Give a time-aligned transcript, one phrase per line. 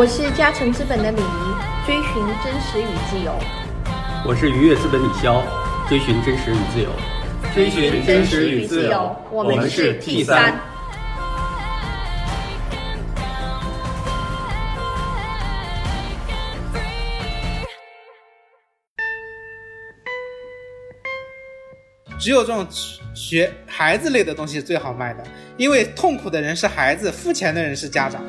[0.00, 3.38] 我是嘉诚资本的李怡，追寻真实与自由。
[4.24, 5.42] 我是愉悦资本李潇，
[5.90, 6.88] 追寻真实与自由。
[7.54, 10.58] 追寻真实与自由，我们是 T 三。
[22.18, 22.66] 只有这种
[23.14, 25.22] 学孩子类的东西最好卖的，
[25.58, 28.22] 因为痛苦的人是孩子，付钱的人是家长。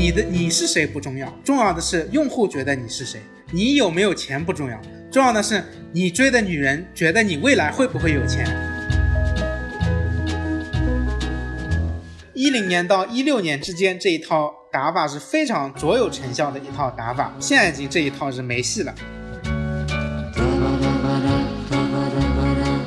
[0.00, 3.20] 你的你是谁不重要，重要的是用户觉得你是谁。
[3.52, 4.80] 你有没有钱不重要，
[5.12, 8.46] 重要的是你追的女人觉得你未来会不会有钱。
[12.32, 18.94] 一零年到一六年之间这一套打法是非常卓有成效的一套打法，现在已经这一套是没戏了。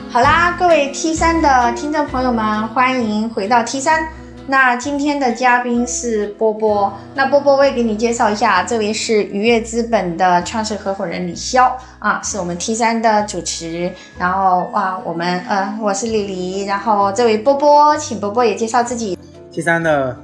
[0.10, 4.02] 好啦，各位 T 三的听众朋友们，欢迎回到 T 三。
[4.46, 13.90] 那今天的嘉宾是波波，那波波我也给你介绍一下，这位是愉悦资本的创始合伙人李潇啊，是我们 T 三的主持。
[14.20, 19.18] 然后啊，我们呃，我是李黎，然后这位波波，请波波也介绍自己。
[19.50, 20.18] T 三的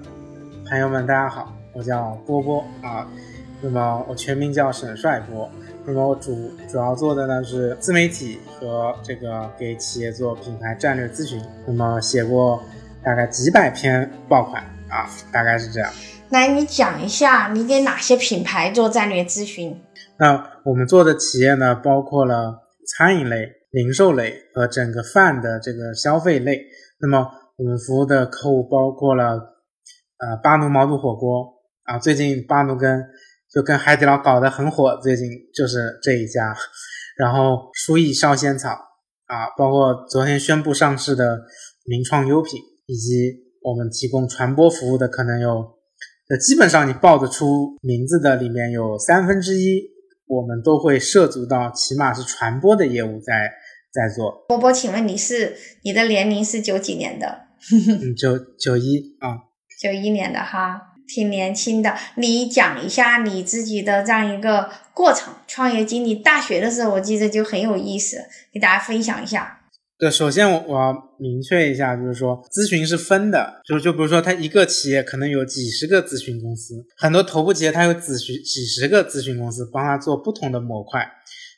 [0.68, 3.08] 朋友们，大家好，我叫波波啊，
[3.62, 5.50] 那么我全名叫沈帅波，
[5.86, 12.62] 那么我主主要做的呢是自媒体和这个给企业做品牌战略咨询，那么写过。
[13.04, 15.92] 大概几百篇爆款啊，大概是这样。
[16.30, 19.82] 来，你讲一下，你给哪些品牌做战略咨询？
[20.18, 26.62] 那我们做的企业呢，包括了餐饮类、零售类和整个饭的这个消费类。
[27.02, 29.26] 那么我们服务的客户包括了
[30.18, 33.04] 呃巴奴毛肚火锅啊，最近巴奴跟
[33.52, 36.56] 就跟海底捞搞得很火，最近就是这一家。
[37.18, 38.70] 然后舒逸烧仙草
[39.26, 41.40] 啊，包括昨天宣布上市的
[41.86, 42.60] 名创优品。
[42.90, 45.78] 以及我们提供传播服务的可能有，
[46.28, 49.84] 呃，基本上你报得出名字的里面有三分之一，
[50.26, 53.52] 我们都会涉足到起码是传播的业务在
[53.94, 54.44] 在做。
[54.48, 57.42] 波波，请问你是你的年龄是九几年的？
[58.02, 59.38] 嗯，九九一啊，
[59.80, 61.96] 九一年的哈，挺年轻的。
[62.16, 66.16] 你讲一下你自己的这样一个过程，创业经历。
[66.16, 69.59] 大学的时候我记得就很有意思，给大家分享一下。
[70.00, 81.06] 对，首先我我要明确一下，就是说咨询是分的，就就比如说他一个企业可能有几十个咨询公司，很多头部企业它有咨询几十个咨询公司帮他做不同的模块，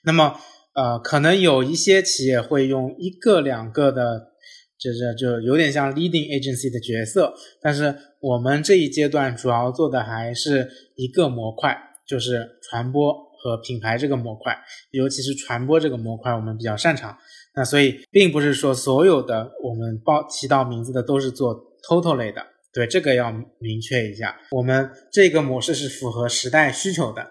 [0.04, 0.36] 那么
[0.74, 4.32] 呃可能有一些企业会用一个两个的，
[4.80, 7.32] 就是就有点像 leading agency 的角色，
[7.62, 14.58] 但是我们这一阶段主要做的还是一个模块，就是传播和品牌这个模块，
[14.90, 17.16] 尤其是传播这个模块我们比较擅长。
[17.54, 21.54] 那所以并不是说所有的我们报提到名字的都是做
[21.88, 22.42] total 类的，
[22.74, 24.36] 对这个要明确一下。
[24.52, 27.22] 我们这个模式是符合时代需求的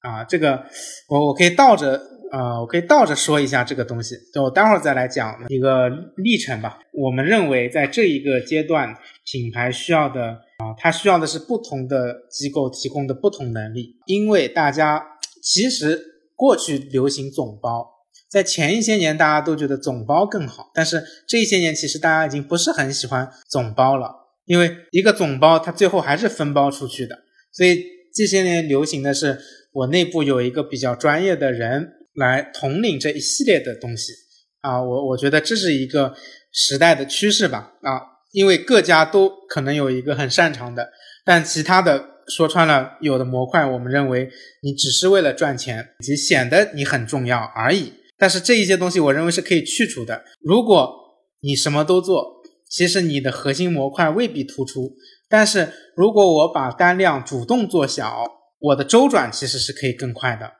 [0.00, 0.64] 啊，这个
[1.08, 2.00] 我我可以倒着
[2.32, 6.80] 啊，我可以倒着说一下这个东西，就我待会儿再来讲一个历程吧。
[6.92, 8.92] 我们认为在这一个阶段，
[9.24, 15.04] 品牌需要的啊，它需要的是不同的机构提供的不同能力，因为大家
[15.40, 16.00] 其实
[16.34, 17.97] 过去流行总包。
[18.30, 24.10] 在前一些年，大家都觉得总包更好，但是这一些年，其实大家已经不是很喜欢总包了，
[24.44, 27.18] 因为一个总包它最后还是分包出去的。
[27.52, 27.82] 所以
[28.14, 29.38] 这些年流行的是，
[29.72, 34.12] 我内部有一个比较专业的人来统领这一系列的东西
[34.60, 36.14] 啊，我我觉得这是一个
[36.52, 38.00] 时代的趋势吧啊，
[38.32, 40.90] 因为各家都可能有一个很擅长的，
[41.24, 44.28] 但其他的说穿了，有的模块我们认为
[44.62, 47.94] 你只是为了赚钱，以及显得你很重要而已。
[48.18, 50.24] 但是这一些东西，我认为是可以去除的。
[50.40, 50.92] 如果
[51.40, 54.96] 你什么都做，其实你的核心模块未必突出。
[55.28, 58.24] 但是如果我把单量主动做小，
[58.58, 60.50] 我的周转其实是可以更快的。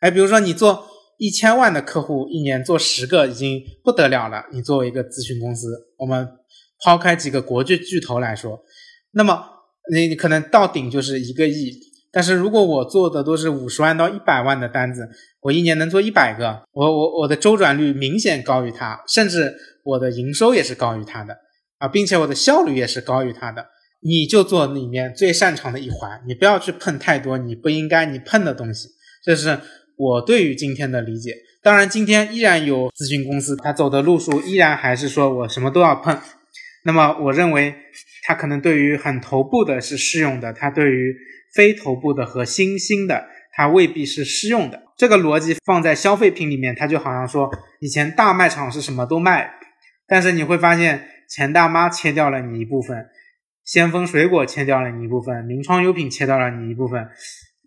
[0.00, 0.86] 哎，比如说你做
[1.18, 4.44] 一千万的客户，一年做十个已经不得了了。
[4.52, 5.68] 你作为一个咨询公司，
[5.98, 6.28] 我们
[6.84, 8.60] 抛开几个国际巨头来说，
[9.12, 9.40] 那么
[9.92, 11.88] 你你可能到顶就是一个亿。
[12.10, 15.06] 但是如果我做的都是五十万到一百万的单子，
[15.40, 21.36] 我一年能做一百个，我我我的周转率明显高于他，甚至我的营收也是高于他的
[21.76, 23.66] 啊，并且我的效率也是高于他的。
[24.00, 28.88] 你就做里面最擅长的一环，你不要去碰太多你不应该你碰的东西。
[29.22, 29.58] 这是
[29.96, 31.34] 我对于今天的理解。
[31.62, 36.18] 当然，今天依然有咨询公司，他走的路数依然还是说我什么都要碰。
[36.84, 37.74] 那么我认为
[38.24, 41.14] 他可能对于很头部的是适用的，他对于。
[41.58, 44.80] 非头部的和新兴的，它未必是适用的。
[44.96, 47.50] 这个逻辑放在消费品里面，它就好像说，
[47.80, 49.50] 以前大卖场是什么都卖，
[50.06, 53.06] 但是你会发现钱大妈切掉了你一部分，
[53.64, 57.08] 先锋水果切掉了你一部分，名创优品切掉了你一部分，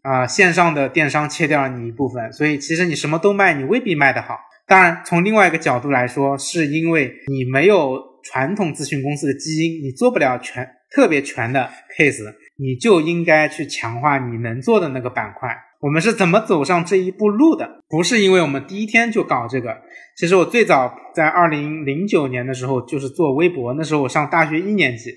[0.03, 4.39] 啊、线上的电商切掉了你一部分，所以其实你什么都卖，你未必卖得好。
[4.65, 10.65] 当然，从另外一个角度来说，是因为你没有传统咨询公司的基因，你做不了全
[10.95, 12.23] 特别全的 case，
[12.61, 15.49] 你就应该去强化你能做的那个板块。
[15.79, 17.81] 我们是怎么走上这一步路的？
[17.89, 19.75] 不是因为我们第一天就搞这个。
[20.15, 25.11] 其实我最早在二零零九年的时候就是做微博，那时候我上大学一年级，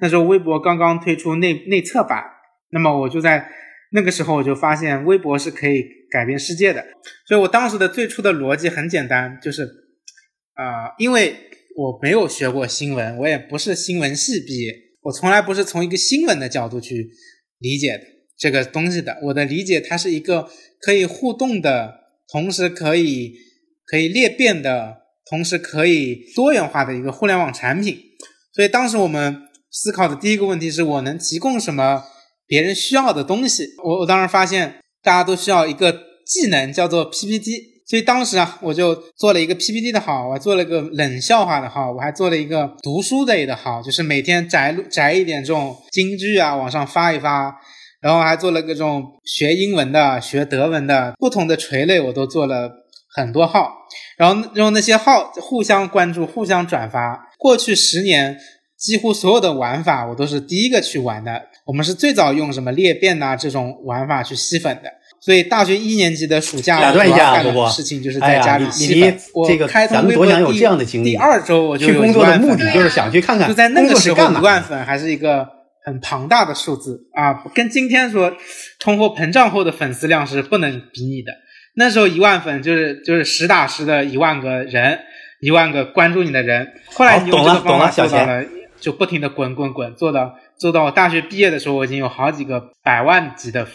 [0.00, 2.22] 那时候微博刚刚推出内内测版，
[2.70, 3.48] 那么我就在
[3.92, 6.84] 那个时候我就发现微博是可以改变世界的。
[7.26, 9.62] 所以我当时的最初的逻辑很简单，就是
[10.52, 11.34] 啊、因为
[11.74, 17.10] 我没有学过新闻，我也不是新闻系毕业，我从来不是从一个新闻的角度去
[17.58, 18.04] 理解的
[18.38, 19.18] 这个东西的。
[19.24, 20.50] 我的理解，它是一个
[20.80, 22.00] 可以互动的，
[22.30, 23.34] 同时可以
[23.86, 24.98] 可以裂变的，
[25.28, 27.98] 同时可以多元化的一个互联网产品。
[28.52, 32.04] 所以当时我们思考的第一个问题是我能提供什么
[32.46, 33.64] 别人需要的东西。
[33.84, 35.92] 我我当时发现大家都需要一个
[36.26, 37.69] 技能叫做 PPT。
[37.90, 47.52] 所以当时啊，我就做了一个 PPT 的号，我还做了个冷笑话的号，我还做了一个读书类的号，就是每天摘摘一点这种金句啊，往上发一发。
[48.00, 52.70] 然后还做了各种学英文的、学德文的不同的垂类，我都做了
[53.12, 53.72] 很多号。
[54.16, 57.28] 然后用那些号互相关注、互相转发。
[57.38, 58.38] 过去十年，
[58.78, 61.42] 几乎所有的玩法我都是第一个去玩的。
[61.66, 64.90] 我们是最早用什么裂变呐、这种玩法去吸粉的。
[65.20, 69.20] 所以大学一年级的暑假，打断一我主要干的下波波事情就是在家里你吸粉。
[69.34, 75.46] 我这个开通咱们微博多想有第这样的经历第二周我就有去工作的1万粉了目的就是想去看看就在那个时候，一万粉还是一个
[75.84, 78.34] 很庞大的数字啊，跟今天说
[78.78, 81.32] 通货膨胀后的粉丝量是不能比拟的。
[81.74, 84.98] 那时候一万粉就是就是实打实的一万个人，
[85.40, 86.66] 一万个关注你的人。
[86.94, 88.44] 后来你用这个方法做到了，
[88.80, 93.66] 就不停的滚滚滚，做到做到我大学毕业的时候，我已经有好几个百万级的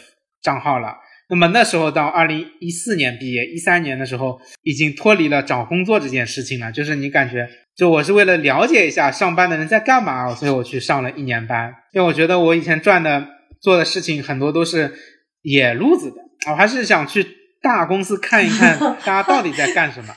[0.41, 0.95] 账号了。
[1.27, 6.71] 那么那时候到二零一四年毕业，一三年的时候已经脱离了找工作这件事情了。
[6.71, 11.73] 就是你感觉，就我是为了了解一下上班的人在干嘛，所以我去上了一年班。
[11.93, 13.27] 因为我觉得我以前赚的
[13.59, 14.93] 做的事情很多都是
[15.41, 16.17] 野路子的，
[16.51, 17.25] 我还是想去
[17.61, 20.15] 大公司看一看 大家到底在干什么，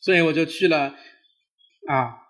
[0.00, 0.94] 所以我就去了
[1.86, 2.24] 啊。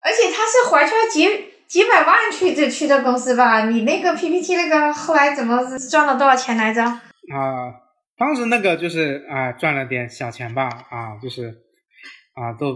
[0.00, 3.66] 而且他是怀揣几几百万去这去的公司吧？
[3.68, 5.60] 你那个 PPT 那个后来怎么
[5.90, 6.82] 赚了多少钱来着？
[6.82, 6.98] 啊，
[8.16, 11.48] 当时那个就是啊赚了点小钱吧，啊就是
[12.34, 12.72] 啊都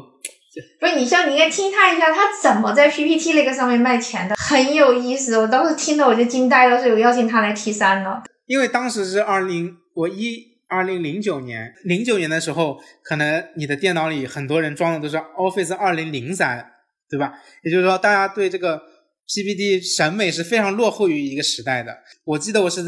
[0.81, 5.39] 不是，你像你应该听他一下，他怎么在 PPT 那个上面卖钱的，很有意思。
[5.39, 8.23] 我当时听的我就惊呆了，所以我邀请他来 T 三了。
[8.45, 16.72] 因为当时是二零我一二零零九年零九年的时候，可能你的电脑里很多人装的都是 Office 二零零三，
[17.13, 17.33] 对吧？
[17.63, 18.81] 也就是说，大家对这个
[19.29, 21.95] PPT 审美是非常落后于一个时代的。
[22.25, 22.83] 我记得我是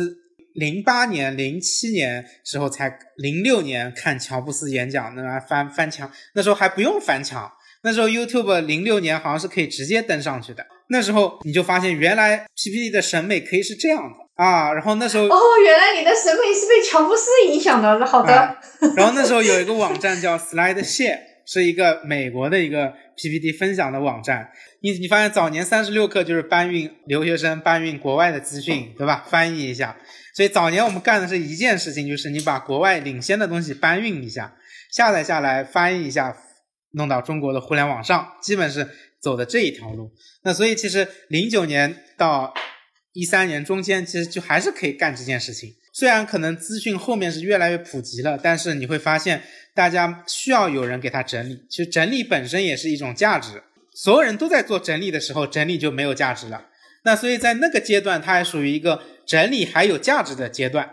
[0.55, 7.53] 零八年、零七年时候才，零六年看乔布斯演讲，那玩意儿翻翻墙，那时候还不用翻墙。
[7.83, 10.65] 那时候 YouTube 零六年好像是可以直接登上去的。
[10.89, 14.73] 那时候你就发现，原来 PPT 的审美可以是这样的啊。
[14.73, 18.07] 然后那时候哦，原来你的审美是被乔布斯影响的。
[18.07, 18.57] 好的，啊
[18.97, 24.51] 然后那时候有一个网站叫 SlideShare，是一个美国的一个 PPT 分享的网站。
[24.81, 29.25] 你你发现早年三十六课就是搬运留学生搬运国外的资讯，对吧？
[29.29, 29.97] 翻译一下。
[30.35, 34.57] 所以早年我们干的是一件事情，就是你把国外领先的东西搬运一下，
[34.91, 36.37] 下载下来翻译一下，
[36.93, 38.89] 弄到中国的互联网上，基本是
[39.23, 40.13] 走的这一条路。
[40.43, 42.53] 那所以其实零九年到
[43.13, 45.71] 一三年中间，其实就还是可以干这件事情。
[45.95, 51.65] 虽然可能资讯后面是越来越普及了，但是你会发现大家需要有人给他整理。
[51.71, 53.63] 其实整理本身也是一种价值，
[53.95, 56.67] 所有人都在做整理的时候，整理就没有价值了。
[57.05, 60.93] 那所以在那个阶段，它还属于一个整理还有价值的阶段。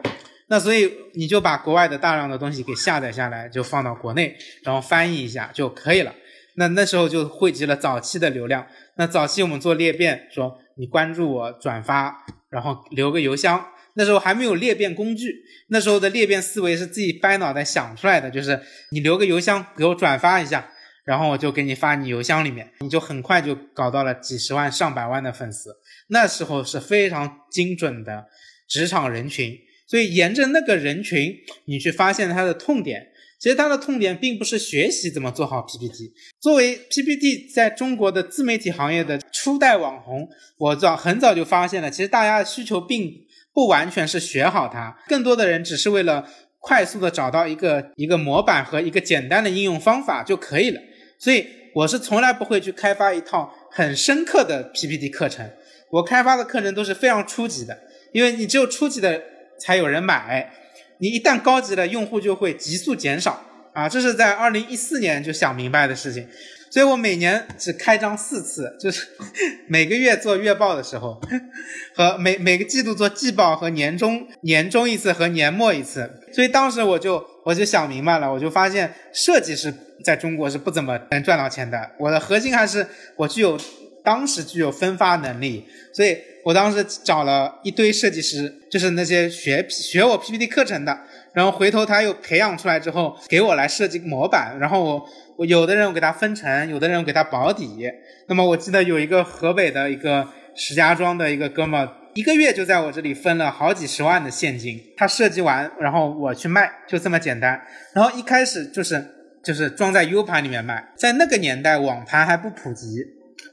[0.50, 6.13] 那所以你就把国外的大量的东西给下载下来，就放到国内，然后翻译一下就可以了。
[6.58, 8.67] 那那时候就汇集了早期的流量。
[8.98, 13.65] 那早期我们做裂变，说你关注我、转发，然后留个邮箱。
[13.95, 18.60] 那时候还没有裂变工具，那时候的裂变思维是自己掰脑袋想出来的，就是
[18.91, 20.69] 你留个邮箱给我转发一下，
[21.03, 25.75] 然后我就给你发你邮箱里面，你就很快就搞到了几十万、上百万的粉丝。
[26.07, 28.25] 那时候是非常精准的
[28.67, 29.57] 职场人群，
[29.88, 33.07] 所以沿着那个人群，你去发现他的痛点。
[33.39, 36.13] 其实他的痛点并不是学习怎么做好 PPT。
[36.39, 46.27] 作为 PPT 在中国的自媒体行业的初代网红，我早很早就发现了，其实大家的需求并不完全是学好它，更多的人只是为了
[46.60, 50.79] 快速的找到一个一个模板和一个简单的应用方法就可以了。
[51.20, 55.50] 所以我是从来不会去开发一套很深刻的 PPT 课程，
[55.89, 57.77] 我开发的课程都是非常初级的，
[58.13, 59.22] 因为你只有初级的
[59.60, 60.51] 才有人买，
[61.00, 63.43] 你一旦高级了，用户就会急速减少
[63.74, 66.27] 啊，这是在二零一四年就想明白的事情。
[66.71, 69.05] 所以我每年只开张四次，就是
[69.67, 71.19] 每个月做月报的时候，
[71.93, 76.09] 和每每个季度做季报和年终年终一次和年末一次。
[76.31, 79.73] 所以当时我就我就想明白了，我就发现设计师
[80.05, 81.77] 在中国是不怎么能赚到钱的。
[81.99, 82.87] 我的核心还是
[83.17, 83.59] 我具有
[84.01, 90.97] 当时具有分发能力，所以我当时找了一堆设计师，就是那些学学我 PPT 课程的，
[91.33, 95.05] 然后回头他又培养出来之后给我来设计模板，然后我。
[95.38, 97.89] 我有的人我给他分成，有的人我给他保底。
[98.27, 104.79] 那么我记得有一个河北的一个石家庄的一个哥们，一个月就在我这里分了好几十万的现金。
[104.95, 107.59] 他设计完，然后我去卖，就这么简单。
[107.93, 109.03] 然后一开始就是
[109.43, 112.88] 就是装在 U 盘里面卖，在那个年代网盘还不普及。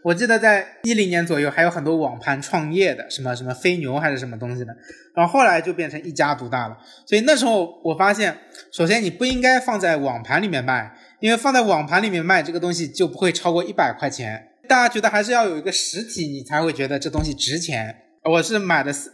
[0.02, 4.76] 我记得在一零年左右还有很多网盘创业的，什么什么飞牛还是什么东西的。
[5.14, 6.76] 然后后来就变成一家独大了。
[7.04, 8.36] 所以那时候我发现，
[8.70, 10.94] 首先你不应该放在网盘里面卖。
[11.20, 17.96] 因为放在网盘里面卖这个东西就不会超过一百块钱，大家觉得还是要有一个实体，你才会觉得这东西值钱。
[18.24, 19.12] 我是买的十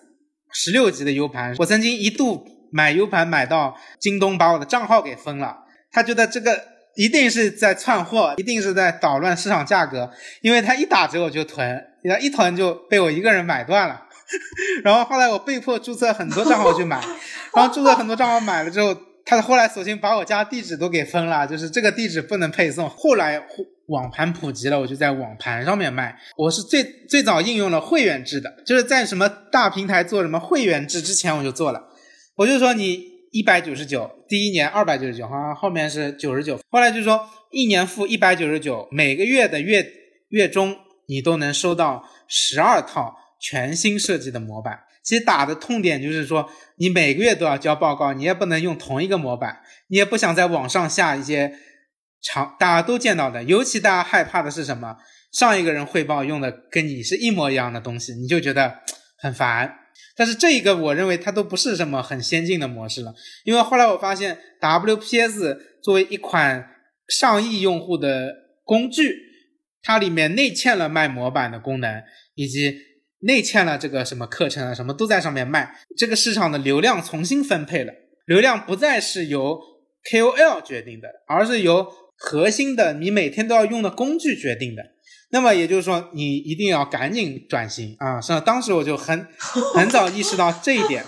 [0.53, 5.57] 十六级的 U 盘，我曾经一度买 U 盘买到京东把我的账号给封了，
[5.91, 6.63] 他觉得这个
[6.97, 10.11] 一定是在窜货，一定是在捣乱市场价格，
[10.43, 11.83] 因为他一打折我就囤，
[12.21, 14.03] 一囤就被我一个人买断了。
[14.85, 17.01] 然后后来我被迫注册很多账号去买，
[17.55, 18.95] 然后注册很多账号买了之后。
[19.25, 22.89] 他后来索性把我家地址都给封了，就是这个地址不能配送。
[22.89, 23.43] 后来
[23.87, 26.17] 网盘普及了，我就在网盘上面卖。
[26.37, 31.89] 我是最最早应用了会员制的，就是在什么大平台做什么会员制之前我就做了。
[32.37, 33.03] 我就说你
[33.33, 36.61] 一百九十九，第一年二百九十九，好像后面是九十九。
[36.71, 39.87] 后来就说一年付一百九十九，每个月的月
[40.29, 40.77] 月中
[41.09, 44.81] 你都能收到十二套全新设计的模板。
[45.05, 51.53] 其实打的痛点就是说，你每个月都要交报告，你也不能用同一个模板，你也不想在网上下一些
[52.23, 54.97] 常大家都见到的，尤其大家害怕的是什么？
[55.31, 58.79] 上一个人汇报用的跟你是一模一样的东西，你就觉得
[59.19, 59.75] 很烦。
[60.17, 63.13] 但是这一个我认为它都不是什么很先进的模式了，
[63.45, 66.67] 因为后来我发现 WPS 作为一款
[67.09, 68.33] 上亿用户的
[68.65, 69.15] 工具，
[69.83, 72.03] 它里面内嵌了卖模板的功能，
[72.35, 72.94] 以及。
[73.27, 77.93] 内嵌了这个什么课程啊，什么都在上面卖，这个市场的流量重新分配了，
[78.27, 79.59] 流量不再是由
[80.11, 84.83] KOL 决定的，而是由核心的你每天都要用的工具决定的。
[85.31, 88.21] 那么也就是说，你一定要赶紧转型啊！
[88.21, 89.27] 是当时我就很
[89.75, 91.03] 很早意识到这一点。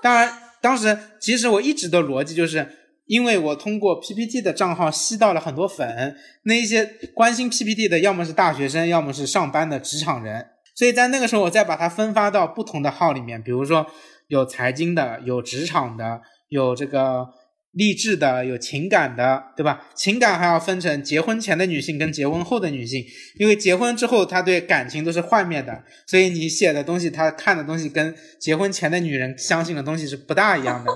[0.00, 2.68] 当然，当时其实我一直的逻辑就是，
[3.06, 6.14] 因为我通过 PPT 的账号吸到了很多粉，
[6.44, 10.46] 那一些关心 PPT 的，要么是大学生，要么是上班的职场人。
[10.74, 13.86] 所以在那个时候，我再把它分发到不同的号里面，比如说
[14.28, 17.28] 有财经的，有职场的，有这个
[17.72, 19.86] 励志的，有情感的，对吧？
[19.94, 23.04] 情感还要分成结婚前的女性跟结婚后的女性，
[23.38, 30.92] 因为结婚之后她对感情都是幻灭的，所以你写的东西，她看的东西跟结婚前的女人相信的东西是不大一样的，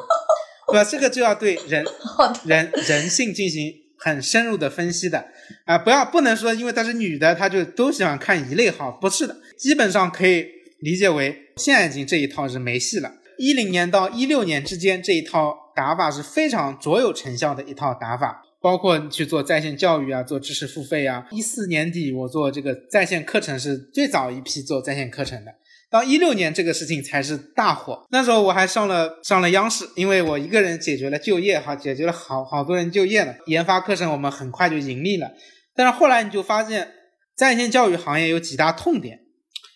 [0.68, 0.84] 对吧？
[0.84, 1.84] 这个就要对人
[2.44, 3.72] 人人性进行
[4.06, 5.26] 很深入的分析的
[5.64, 9.36] 啊，不要不能说因为她是女的，她就都喜欢看一类号，不是的。
[9.58, 10.46] 基本上可以
[10.78, 13.12] 理解为，现在已经这一套是没戏了。
[13.36, 21.26] 一零年到一六年之间，这一套打法是非常卓有成效的一套打法，包括去做在线教育啊，做知识付费啊。
[21.32, 25.52] 一四年底我做这个在线课程是最早一批做在线课程的，
[25.90, 28.06] 到一六年这个事情才是大火。
[28.10, 33.34] 那时候我还上了上了央视，因为我一个人解决了就业哈，解决了好好多人就业了。
[33.46, 35.32] 研发课程我们很快就盈利了，
[35.74, 36.92] 但是后来你就发现，
[37.36, 39.20] 在线教育行业有几大痛点。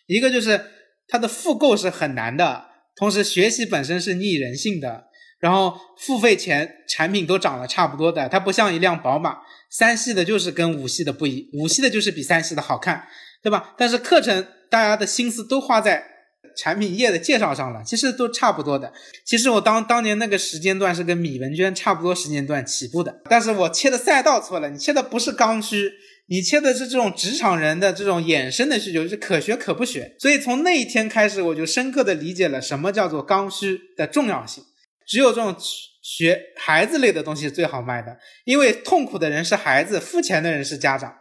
[0.07, 0.61] 一个就是
[1.07, 2.64] 它的复购是很难的，
[2.97, 5.05] 同时学习本身是逆人性的，
[5.38, 9.38] 然后付费前产品都长得差不多的，它不像一辆宝马，
[9.71, 13.07] 三系的就是跟五系的不一，五系的就是比三系的好看，
[13.42, 13.75] 对吧？
[13.76, 16.04] 但是课程大家的心思都花在
[16.56, 18.92] 产品页的介绍上了，其实都差不多的。
[19.25, 25.92] 其实我当当年那个时间段是跟米文娟差不多时间段起步的，但是我切的赛道错了，你切的不是刚需。
[26.32, 30.14] 你切的是这种职场人的这种衍生的需求，是可学可不学。
[30.20, 34.62] 所以从那一天开始，我就深刻的理解了什么叫做刚需的重要性。
[35.04, 35.56] 只有这种
[36.00, 41.12] 学孩子类的东西最好卖的，因为痛苦的人是孩子，付钱的人是家长，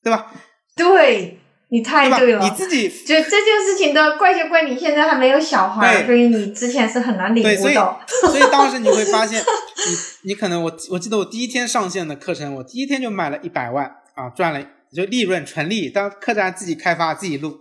[0.00, 0.32] 对吧？
[0.76, 1.40] 对，
[1.72, 6.06] 你太对了，你自己就这件事情都怪就怪你现在还没有小孩，对。
[6.06, 7.98] 所以你之前是很难领对，所以悟到。
[8.28, 14.62] 所以当时你会发现，你你可能我我记得我第一天上线的课程，我第一天就卖了一百万啊，赚了
[14.94, 17.58] 就利润纯利，当客栈自己开发自己录，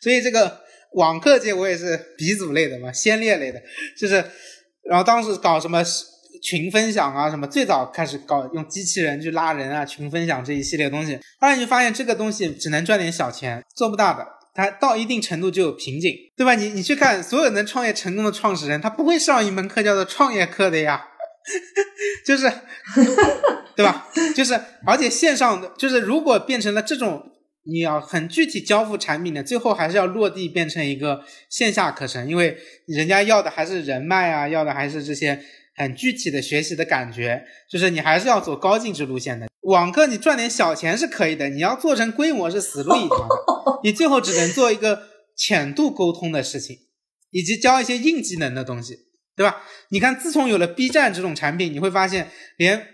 [0.00, 0.58] 所以这个
[0.94, 3.62] 网课界我也是鼻祖类的嘛，先烈类的，
[3.96, 4.24] 就是
[4.82, 5.84] 然后当时搞什么
[6.42, 14.26] 群分享啊，什么最早开始搞用机器人去拉人啊，群分享这一系列东西，后来你就发现这个东西只能赚点小钱，做不大的。
[14.54, 16.54] 它到一定程度就有瓶颈，对吧？
[16.54, 21.02] 你你去看所有能创业成功的创始人，他不会上一门课叫做创业课的呀，
[22.26, 22.52] 就是，
[23.74, 24.08] 对吧？
[24.36, 27.22] 就是，而且线上的就是，如果变成了这种，
[27.64, 35.40] 你要很具体交付产品的，最后还是要落地变成一个线下课程，因为人家要的还是人脉啊，要的还是这些
[35.74, 39.46] 很具体的学习的感觉，就是你还是要走高净值路线的。
[39.62, 45.02] 网课你赚点小钱是可以的，你要做成规模是死路一条的， 你最后只能做一个
[45.36, 46.76] 浅度沟通的事情，
[47.30, 48.98] 以及教一些硬技能的东西，
[49.36, 49.62] 对吧？
[49.90, 52.88] 你看，自从有了 B 站这种产品，你会发现连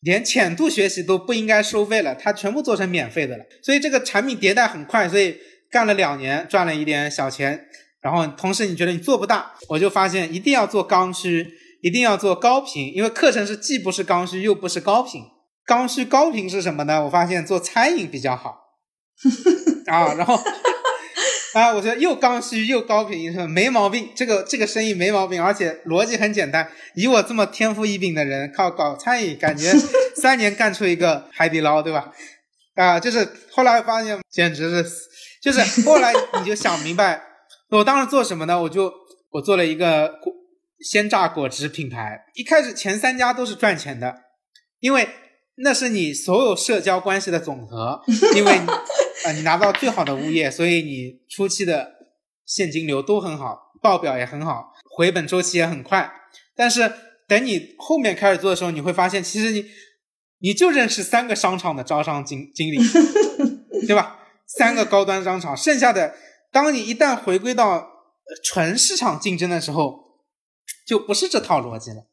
[0.00, 3.44] 连浅度学习都不应该收费了，它全部做成免费的了。
[3.62, 5.38] 所以这个产品迭代很快，所以
[5.70, 7.66] 干了两年赚了一点小钱，
[8.02, 11.50] 然后同时你觉得你做不大，我就发现一定要做刚需，
[11.82, 15.22] 一定要做高频，因为课程是既不是刚需又不是高频。
[15.66, 17.04] 刚需高频是什么呢？
[17.04, 18.58] 我发现做餐饮比较好
[19.86, 20.34] 啊，然后
[21.54, 26.68] 啊，我觉得又刚需又高频是没毛病，这个这个生意没毛病，而且逻辑很简单。
[26.96, 29.72] 以我这么天赋异禀的人，靠搞餐饮，感觉
[30.16, 32.12] 三年干出一个海底捞，对吧？
[32.74, 34.90] 啊，就是后来发现简直是，
[35.42, 37.22] 就是后来你就想明白，
[37.70, 38.60] 我当时做什么呢？
[38.62, 38.92] 我就
[39.30, 40.32] 我做了一个果
[40.80, 44.14] 鲜榨果汁品牌，一开始前三家都是赚钱的，
[44.80, 45.08] 因为。
[45.62, 48.00] 那是你所有社交关系的总和，
[48.34, 48.66] 因为啊、
[49.26, 51.90] 呃，你拿到最好的物业，所以你初期的
[52.46, 56.10] 现金流都很好，报表也很好，回本周期也很快。
[56.56, 56.90] 但是
[57.28, 59.66] 等你后面开始做的时候，你会发现，其实你
[60.38, 62.78] 你就认识三个商场的招商经经理，
[63.86, 64.18] 对吧？
[64.46, 66.14] 三个高端商场，剩下的，
[66.50, 67.86] 当你一旦回归到
[68.42, 70.09] 纯市场竞争的时候，
[70.90, 72.08] 就不是这套逻辑了。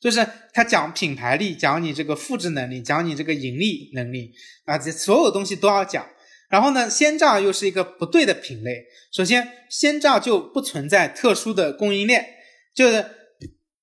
[0.00, 4.32] 就是他讲品牌力，讲你这个复制能力，讲你这个盈利能力
[4.64, 6.04] 啊，这所有东西都要讲。
[6.48, 8.84] 然后呢，鲜榨又是一个不对的品类。
[9.12, 12.26] 首先，鲜榨就不存在特殊的供应链，
[12.74, 13.06] 就是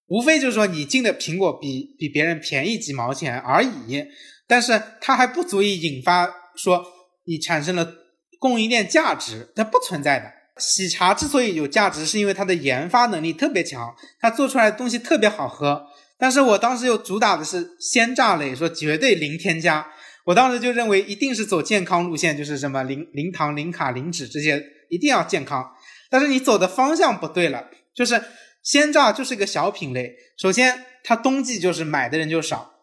[0.07, 4.03] 无非就是说你进的苹果比比别人便宜几毛钱而已，
[4.45, 6.83] 但是它还不足以引发说
[7.23, 7.93] 你产生了
[8.39, 10.36] 供应链价值，它不存在的。
[10.59, 15.85] 喜茶之所以有价值，是因为它的研发能力特别强，它做出来的东西特别好喝。
[16.19, 19.87] 但是我当时又主打的是鲜榨类，说绝对零添加。
[20.25, 25.71] 我当时就认为一定是走健康路线，就是什么零零糖、零卡、零脂这些，一定要健康。
[26.09, 28.21] 但是你走的方向不对了，就是
[28.63, 30.15] 鲜榨就是一个小品类。
[30.37, 32.73] 首先，它冬季就是买的人就少；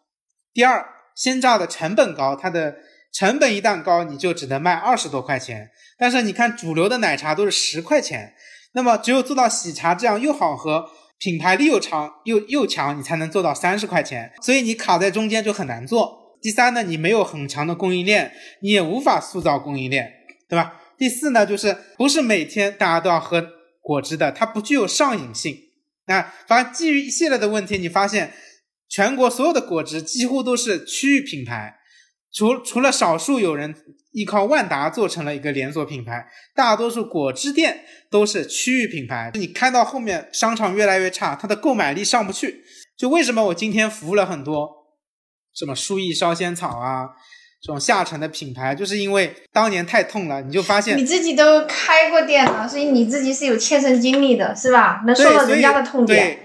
[0.55, 2.77] 第二，鲜榨的成本高，它的
[3.15, 5.71] 成本一旦高，你就只能卖二十多块钱。
[5.97, 8.35] 但是你看主流的奶茶都是十块钱，
[8.73, 10.91] 那么只有做到喜茶这样又好喝。
[11.17, 16.37] 品牌力又长又又强，你才能做到三十块钱，所以你卡在中间就很难做。
[16.43, 20.13] 第三呢，你没有很强的供应链，你也无法塑造供应链，
[20.49, 20.83] 对吧？
[20.99, 23.47] 第四呢，就是不是每天大家都要喝
[23.81, 25.57] 果汁的，它不具有上瘾性。
[26.07, 28.35] 那，反正基于一系列的问题，你发现
[28.89, 31.77] 全国所有的果汁几乎都是区域品牌，
[32.35, 33.73] 除除了少数有人
[34.11, 39.31] 依靠万达做成了一个连锁品牌，大多数果汁店都是区域品牌。
[39.35, 42.65] 你看到后面商场越来越差，它的购买力上不去。
[42.99, 44.69] 就为什么我今天服务了很多
[45.55, 47.09] 什么书艺烧仙草啊
[47.61, 55.03] 这种下沉的品牌，就是因为当年太痛了，你就发现你自己都开过店了，所以你自己是有切身经历的，是吧？
[55.07, 56.44] 能说到人家的痛点。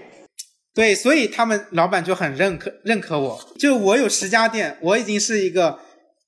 [0.80, 3.38] 对，所以他们老板就很认可认可我。
[3.58, 5.78] 就我有十家店，我已经是一个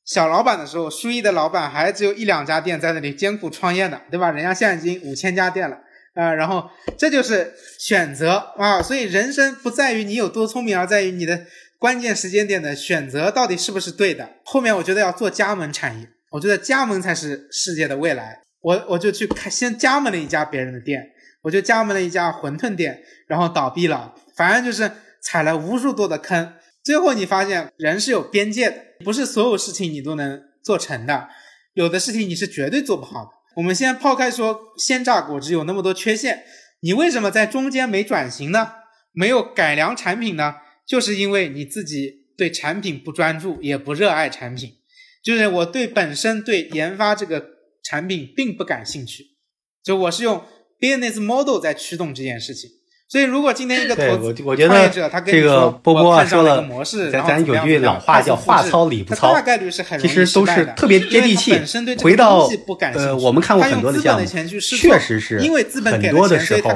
[0.04, 4.30] 小老板的时候，书艺的老板还只有一两家店在那里艰苦创业呢，对吧？
[4.30, 5.78] 人家现在已经五千家店了
[6.12, 11.46] 啊、然后这就是选择啊，所以人生不在于你有多聪明，而在于你的
[11.78, 14.28] 关键时间点的选择到底是不是对的。
[14.44, 18.42] 后面我觉得要做加盟产业，我觉得加盟才是世界的未来。
[18.60, 21.02] 我我就去开，先加盟了一家别人的店，
[21.40, 24.12] 我就加盟了一家馄饨店，然后倒闭了。
[24.36, 24.90] 反正就是
[25.22, 31.28] 踩了无数多的坑，最后你发现人是有边界的，不是所有事情你都能做成的，
[31.74, 33.30] 有的事情你是绝对做不好的。
[33.56, 36.44] 我们先抛开说鲜榨果汁有那么多缺陷，
[36.80, 38.72] 你为什么在中间没转型呢？
[39.12, 40.54] 没有改良产品呢？
[40.86, 44.78] 就是因为你自己对产品不专注，也不热爱产品。
[45.22, 47.46] 就是我对本身对研发这个
[47.84, 49.36] 产品并不感兴趣，
[49.84, 50.44] 就我是用
[50.80, 52.70] business model 在驱动这件事情。
[53.12, 61.54] 所以，如果今天一个投资我觉得他跟这个波波我看上了一说了个模式，咱然后咱有句老话叫话糙理不糙它大概率是很容易其实都是特别接地气
[61.98, 62.48] 回到
[62.94, 66.70] 呃，我们看过很多的项目，确错实是因为资本给很多的时候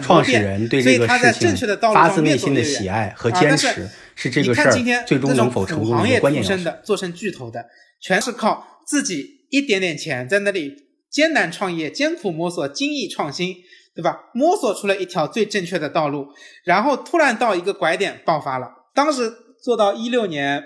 [0.00, 1.54] 创始遍人对这个事情
[1.92, 6.54] 发自内心的喜爱和坚持，是这你个事儿最终能否成功的一个关键要素。
[6.54, 7.62] 出身的，做成巨头的，
[8.00, 10.72] 全是靠自己一点点钱在那里
[11.10, 13.54] 艰难创业、艰苦摸索、精益创新，
[13.94, 14.30] 对吧？
[14.34, 16.28] 摸索出了一条最正确的道路，
[16.64, 18.70] 然后突然到一个拐点爆发了。
[18.94, 20.62] 当时做到一六年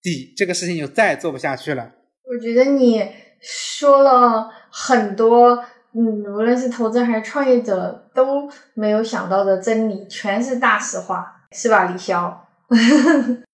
[0.00, 1.90] 底，这个事情就再也做不下去了。
[2.24, 3.06] 我觉得你
[3.40, 5.56] 说了很多，
[5.94, 12.34] 嗯，无论是投资人还是创业者都没有想到的真理，全是大实话，是吧，李潇？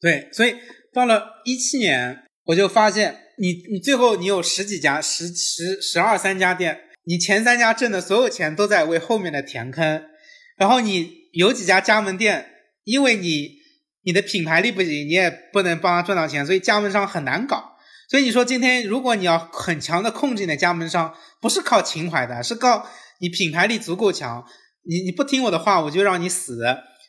[0.00, 0.56] 对，所以
[0.94, 10.02] 到了一七年，我就发现你你最后你有十几家十十十二三家店，你前三家挣的所有钱都在为后面的填坑，
[10.56, 12.50] 然后你有几家加盟店，
[12.84, 13.50] 因为你
[14.04, 17.76] 你的品牌力不行，你也不能帮他赚到钱，所以加盟商很难搞。
[18.08, 22.88] 所以你说今天如果你要很强的控制你的加盟商，不是靠情怀的，是靠
[23.20, 24.44] 你品牌力足够强。
[24.82, 26.58] 你你不听我的话，我就让你死。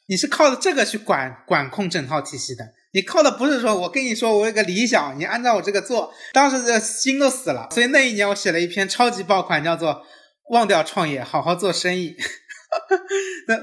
[0.08, 2.65] 你是靠着这个去管管控整套体系的。
[2.93, 7.69] 你靠的不是说我跟你说我有个理想，你按照我这个做，当时这心都死了。
[7.71, 9.93] 所以那一年我写了一篇超级爆款，叫做
[10.49, 12.10] 《忘掉创业，好好做生意》。
[13.47, 13.60] 那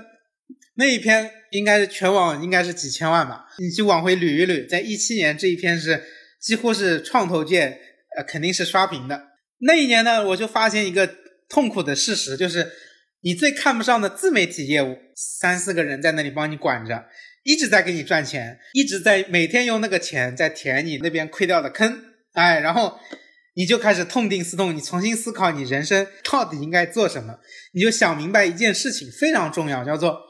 [0.77, 3.45] 那一篇应该是全网应该是几千万吧？
[3.59, 6.03] 你去往回捋一捋，在一七年这一篇是
[6.41, 7.79] 几乎是创投界
[8.17, 9.23] 呃肯定是刷屏的。
[9.59, 11.17] 那一年呢，我就发现一个
[11.49, 12.71] 痛苦的事实，就是
[13.23, 17.05] 你最看不上的自媒体业务，三四个人在那里帮你管着。
[17.49, 21.99] 一直在给你赚钱，一直在每天用那个钱在填你那边亏掉的坑，
[22.35, 22.99] 哎，然后
[23.55, 27.39] 你就开始痛定思痛，你重新思考你人生到底应该做什么，
[27.73, 30.21] 你就想明白一件事情非常重要，叫做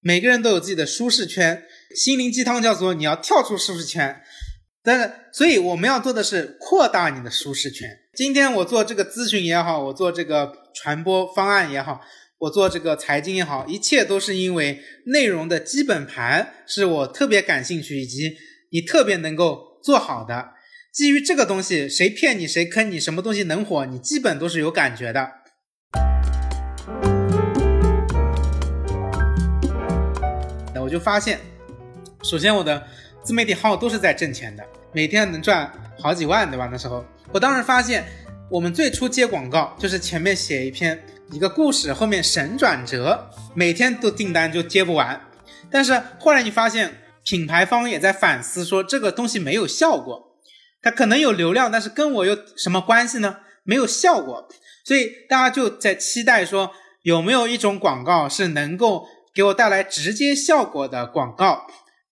[0.00, 4.22] 每个人都有自己的舒适圈，心灵鸡汤叫做你要跳出舒适圈，
[4.82, 7.86] 但是所以我们要做的是扩大你的舒适圈。
[8.16, 12.00] 今天我做这个咨询也好，我做这个传播方案也好。
[12.42, 18.36] 我做这个财经也好，一切都是因为内容的基本盘是我特别感兴趣，以及
[18.70, 20.50] 你特别能够做好的。
[20.94, 25.28] 基于这个东西，谁骗你，谁坑你，什么东西能火，你基本都是有感觉的。
[30.72, 31.40] 那我就发现，
[32.22, 32.86] 首先我的
[33.20, 36.68] 自媒体号都是在挣钱的，每天能赚好几万，对吧？
[36.70, 38.04] 那时候，我当时发现，
[38.48, 41.02] 我们最初接广告就是前面写一篇。
[41.30, 45.28] 一个故事后面神转折，每天都订单就接不完。
[45.70, 50.38] 但是后来你发现，品牌方也在反思，说这个东西没有效果，
[50.80, 53.40] 它可能有流量，但是跟我有什么关系呢？
[53.64, 54.48] 没有效果，
[54.84, 56.70] 所以大家就在期待说，
[57.02, 61.66] 有没有一种广告是能够给我带来直接效果的广告，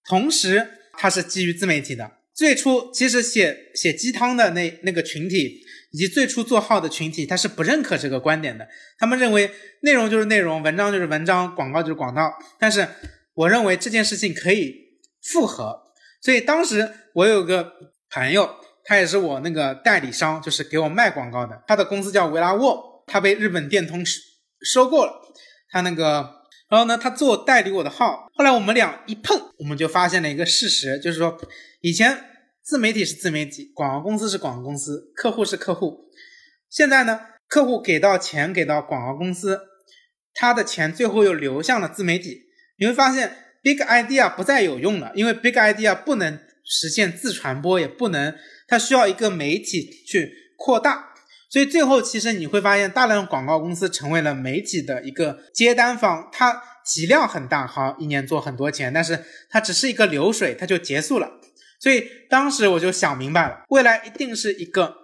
[0.07, 2.13] 同时它是基于自媒体的。
[2.35, 5.63] 最初其实写写鸡汤的那那个群体。
[5.97, 8.69] 以及最初做号的群体，他是不认可这个观点的。
[8.99, 12.31] 他们认为内容就是内容，文章就是文章，广告就是广告。
[12.59, 12.87] 但是
[13.33, 14.75] 我认为这件事情可以
[15.23, 15.85] 复合。
[16.21, 17.73] 所以当时我有个
[18.11, 21.63] 朋友，他也是我那个代理商，就是给我卖广告的。
[21.67, 24.05] 他的公司叫维拉沃，他被日本电通
[24.61, 25.15] 收购了。
[25.71, 28.29] 他那个，然后呢，他做代理我的号。
[28.35, 31.41] 后来我们俩一碰，我们就发现了一个事实，就是说
[31.81, 32.36] 以前。
[32.67, 36.07] 自媒体是自媒体，广告公司是广告公司，客户是客户。
[36.69, 39.61] 现在呢，客户给到钱给到广告公司，
[40.35, 42.41] 他的钱最后又流向了自媒体。
[42.81, 48.35] 你会发现，big idea 不再有用了，因为 big idea 不能实现自传播，也不能，
[48.67, 51.15] 它需要一个媒体去扩大。
[51.49, 61.31] 所以最后，其实你会发现，大量广告公司成为了媒体的一个接单方，它体量很大，好一年做很多钱，但是它只是一个流水，它就结束了。
[61.79, 64.97] 所以当时我就想明白了，未来一定是一个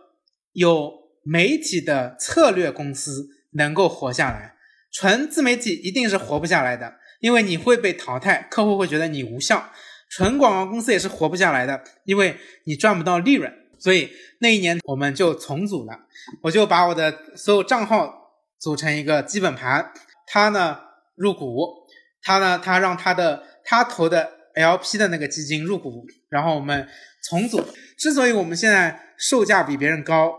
[0.53, 0.91] 有
[1.23, 4.55] 媒体的策略公司能够活下来，
[4.91, 9.71] 纯自媒体一定是活不下来的，因为你会被淘汰，客户会觉得你无效。
[10.09, 13.53] 纯广告公司也是活不下来的，因为你赚不到利润。
[13.79, 16.01] 所以那一年我们就重组了，
[16.43, 19.93] 我就把我的所有账号组成一个基本盘，
[20.27, 20.79] 他呢
[21.15, 21.87] 入股，
[22.23, 24.42] 他呢他让他的他投的。
[24.55, 26.89] LP 的那个基金入股，然后我们
[27.29, 27.65] 重组。
[27.99, 30.33] 之所以我们现在售价比别人高，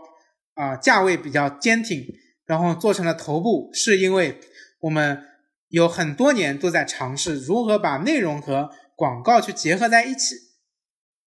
[0.54, 2.04] 啊，价位比较坚挺，
[2.46, 4.38] 然后做成了头部，是因为
[4.80, 5.22] 我们
[5.68, 10.34] 有很多年都在尝试如何把内容和广告去结合在一起。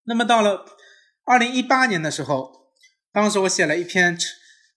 [0.04, 0.66] 那么到了
[1.24, 2.52] 二零一八年的时候，
[3.12, 4.18] 当时我写了一篇，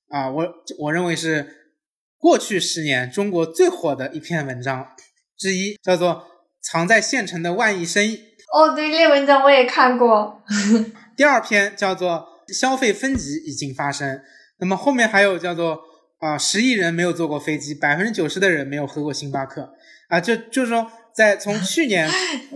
[0.08, 1.74] 啊，我我认为是
[2.16, 4.94] 过去十年中国最火的一篇文章
[5.36, 6.14] 之一，叫做
[6.70, 8.16] 《藏在县城的万亿生意》。
[8.52, 10.42] 哦，对，那文章我也看过。
[11.16, 14.20] 第二篇叫做“消费分级已经发生”，
[14.60, 15.80] 那么后面还有叫做
[16.20, 19.74] “啊，十亿人没有坐过飞机，百分之九十的人没有喝过星巴克”，
[20.08, 22.08] 啊，就就是说，在 从去年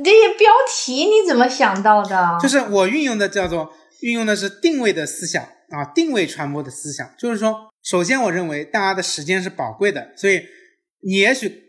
[0.04, 2.38] 这些标题你怎么想到的？
[2.40, 10.42] 就是我运用的叫做运用的是定位的思想啊，定位传播的思想，就是说，首先我认为大家的时间是宝贵的，所以
[11.02, 11.62] 你也许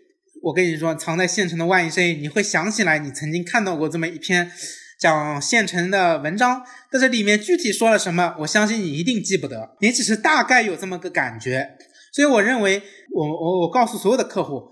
[0.43, 4.51] 我跟你说，藏在县城的万亿生意，你会想起来你曾经看到过这么一篇。
[4.99, 11.77] 讲县城的文章，但是里面具体说了什么，我相信你一定记不得，你只是大概有这么个感觉。
[12.13, 14.69] 所以我认为，我我我告诉所有的客户，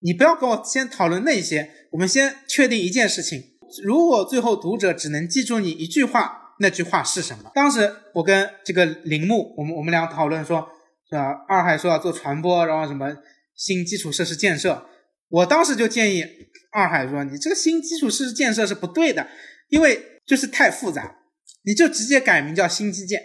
[0.00, 3.42] 你不要跟我先讨论那些，我们先确定一件事情：
[3.82, 7.50] 如果最后读者只能记住你一句话，那句话是什么？
[7.54, 10.68] 当时我跟这个铃木，我们我们俩讨论说，
[11.08, 11.30] 是吧？
[11.48, 13.16] 二海说要做传播，然后什么
[13.56, 14.84] 新基础设施建设，
[15.30, 16.24] 我当时就建议
[16.70, 19.26] 二海说，你这个新基础设施建设是不对的。
[19.70, 21.18] 因为就是太复杂，
[21.62, 23.20] 你就直接改名叫新基建。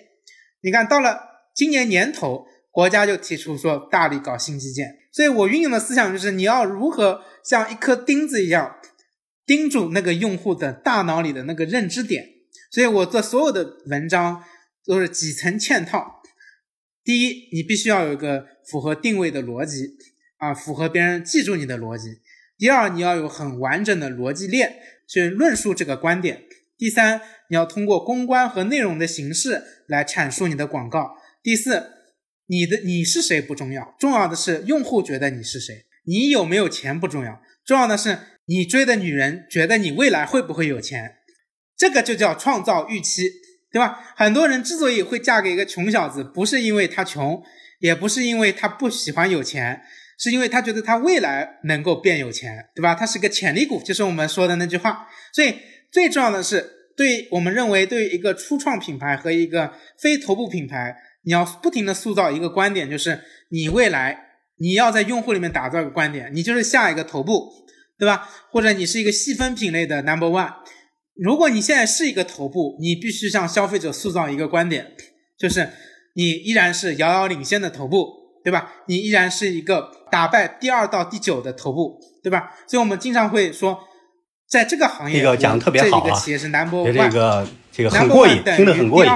[0.61, 1.19] 你看到了
[1.55, 8.75] 今年年头，国家就提出说大力搞新基建，所以我运用的思想就是你要如何像一颗钉子一样
[9.43, 12.23] 钉住那个用户的大脑里的那个认知点。
[12.69, 14.43] 所以我做所有的文章
[14.85, 16.21] 都是几层嵌套。
[17.03, 19.97] 第一，你必须要有一个符合定位的逻辑
[20.37, 22.19] 啊，符合别人记住你的逻辑。
[22.57, 24.75] 第二，你要有很完整的逻辑链。
[25.07, 26.45] 去论述这个观点。
[26.79, 31.17] 第三，你要通过公关和内容的形式来阐述你的广告。
[31.43, 31.91] 第四，
[32.47, 35.85] 你的你是谁不重要，重要的是用户觉得你是谁。
[36.05, 38.17] 你有没有钱不重要，重要的是
[38.47, 41.17] 你追的女人觉得你未来会不会有钱。
[41.77, 43.29] 这个就叫创造预期，
[43.71, 43.99] 对吧？
[44.15, 47.43] 很多人之所以会嫁给一个穷小子，不是因为他穷，
[47.79, 49.83] 也不是因为他不喜欢有钱。
[50.17, 52.95] 是因为他觉得他未来能够变有钱，对吧？
[52.95, 55.07] 他是个潜力股，就是我们说的那句话。
[55.33, 55.53] 所以
[55.91, 64.17] 最重要的是，对我们认为，对一个初创品牌和一个非头部品牌，你要不停的塑造一个观点，就是你未来
[64.57, 67.51] 你要在用户里面打造一个观点，你就是下一个头部，
[67.99, 68.29] 对吧？
[68.51, 70.53] 或者你是一个细分品类的 number one。
[71.15, 74.93] 如果你现在是一个头部，你必须向消费者塑造一个观点，
[75.37, 75.69] 就是
[76.15, 78.24] 你依然是遥遥领先的头部。
[78.45, 78.71] 对吧？
[78.87, 82.51] 你依然是一个打败第二到第九的头部，对吧？
[82.67, 83.79] 所以我们经常会说，
[84.47, 87.45] 在这个行业，这个讲的特别好啊，企业是 number one，这个。
[87.75, 89.11] 这个很过瘾，听得很过瘾。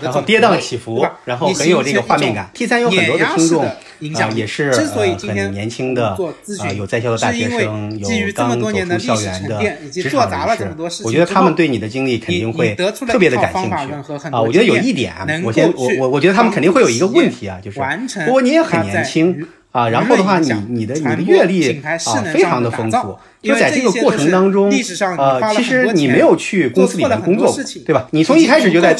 [0.00, 2.50] 然后跌宕起伏，然后很有这个画面感。
[2.52, 11.02] T 三有很多的听众啊，也是很年轻的啊，有在校的大学生，有刚走出校园的职场人士。
[11.04, 12.74] 我觉得他们对你的经历肯定会
[13.06, 14.40] 特别的感兴趣啊。
[14.42, 17.80] 我觉得有一点，我先我我我觉得他们肯定会有一个问题啊，就是
[18.26, 19.46] 不过你也很年轻。
[19.72, 24.70] 啊，然后的话，你你的你的阅历啊非常的丰富，就在这个过程当中，
[25.16, 27.50] 呃，其实你没有去公司里面工作，
[27.86, 28.06] 对吧？
[28.10, 28.94] 你从一开始就在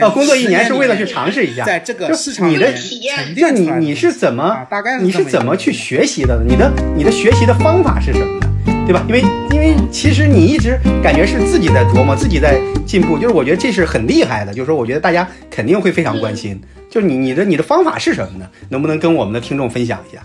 [0.00, 1.64] 呃工作一年是为了去尝试一下，
[2.08, 2.14] 就
[2.46, 2.72] 你的
[3.36, 4.56] 就你你是怎么
[5.00, 6.40] 你是怎么去学习的？
[6.46, 8.45] 你的你的学习的方法是什么呢？
[8.86, 9.04] 对吧？
[9.08, 9.20] 因为
[9.50, 16.60] 因为其实你一直感觉是自己在琢磨，自己在进步，就是我觉得这是很厉害的，就是说我觉得大家肯定会非常关心。
[16.88, 18.48] 就是你你的你的方法是什么呢？
[18.68, 20.22] 能不能跟我们的听众分享一下？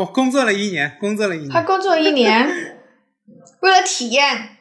[0.00, 1.50] 哦，工作了一年，工作了一年。
[1.50, 2.48] 他工作一年，
[3.60, 4.56] 为了体验。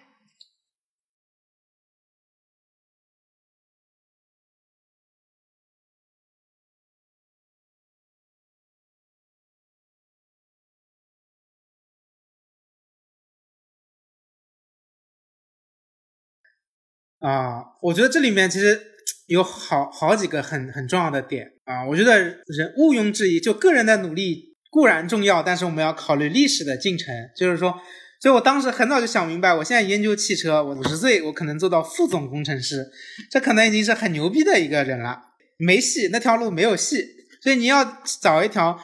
[17.20, 18.82] 啊，我觉得这里面其实
[19.28, 21.86] 有好好几个很很重要的点啊。
[21.86, 24.49] 我觉得人毋庸置疑，就个人的努力。
[24.70, 27.80] 固然重要，但是我们要考虑历史的进程，就是说，
[28.22, 32.92] 所以我当时很早就想明白，我现在研究汽车，我五十岁我可能做到副总工程师，
[33.32, 35.22] 这可能已经是很牛逼的一个人了。
[35.58, 37.06] 没戏，那条路没有戏。
[37.42, 38.78] 所以你要找一条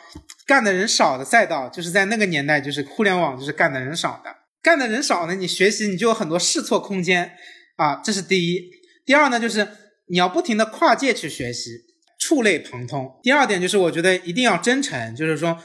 [0.47, 4.33] 干的人少的赛道，就是在那个年代，就是互联网，就是干的人少的。
[4.61, 7.33] 干的人少呢，你学习你就有很多试错空间
[7.75, 8.61] 啊，这是第一。
[9.05, 9.67] 第二呢，就是
[10.07, 11.71] 你要不停的跨界去学习，
[12.17, 13.19] 触类旁通。
[13.21, 15.61] 第二点就是我觉得一定要真诚，就是说，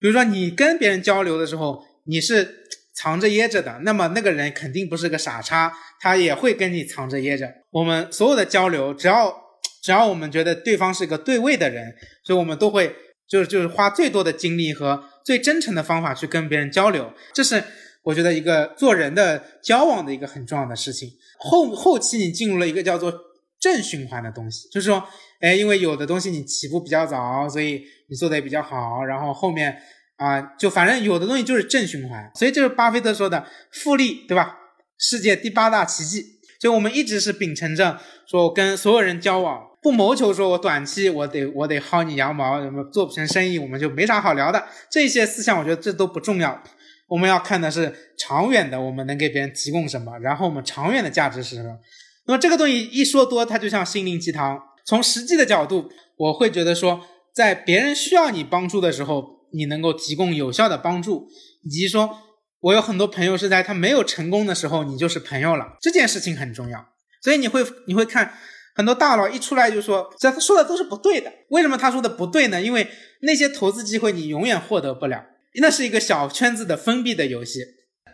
[0.00, 2.66] 比如说你跟别人交流的时候，你是。
[3.00, 7.48] 藏着掖着的，那么那个人肯定不是个傻叉，他也会跟你藏着掖着。
[7.70, 9.32] 我们所有的交流，只要
[9.80, 12.96] 只要我们觉得对方是个对位的人，所以我们都会
[13.28, 17.12] 就是就是花最多的精力和最真诚的方法去跟别人交流。
[17.32, 17.62] 这是
[18.02, 21.08] 我觉得一个做人的交往的一个很重要的事情。
[21.38, 23.12] 后后期你进入了一个叫做
[23.60, 25.02] 正循环的东西，就是说，
[25.40, 29.78] 哎，因为有的东西你起步比较早，所以你做的也比较好，然后后面。
[30.18, 34.56] 啊，就反正有的东西就是正循环，所以这是巴菲特说的复利，对吧？
[34.98, 36.40] 世界第八大奇迹。
[36.60, 44.66] 所以我们一直是秉承着说，我跟所有人交往不谋求说我短期我得我得薅你羊毛，什么做不成生意，我们就没啥好聊的。
[44.90, 46.60] 这些思想我觉得这都不重要，
[47.06, 51.78] 我们要看的是长远的，我们能给别人提供什么，然后我们长远的价值是什么。
[52.28, 54.56] 那么这个东西一说多，它就像心灵鸡汤。
[54.86, 59.36] 从实际的角度，我会觉得说，在别人需要你帮助的时候。
[59.50, 61.26] 你能够提供有效的帮助，
[61.62, 62.18] 以及说，
[62.60, 66.86] 我有很多朋友是在他没有成功的时候，你就是朋友了，这件事情很重要。
[67.22, 68.34] 所以你会你会看
[68.74, 71.32] 很多大佬一出来就说，这他说的都是不对的。
[71.48, 72.60] 为什么他说的不对呢？
[72.60, 72.88] 因为
[73.22, 75.24] 那些投资机会你永远获得不了，
[75.62, 77.60] 那是一个小圈子的封闭的游戏，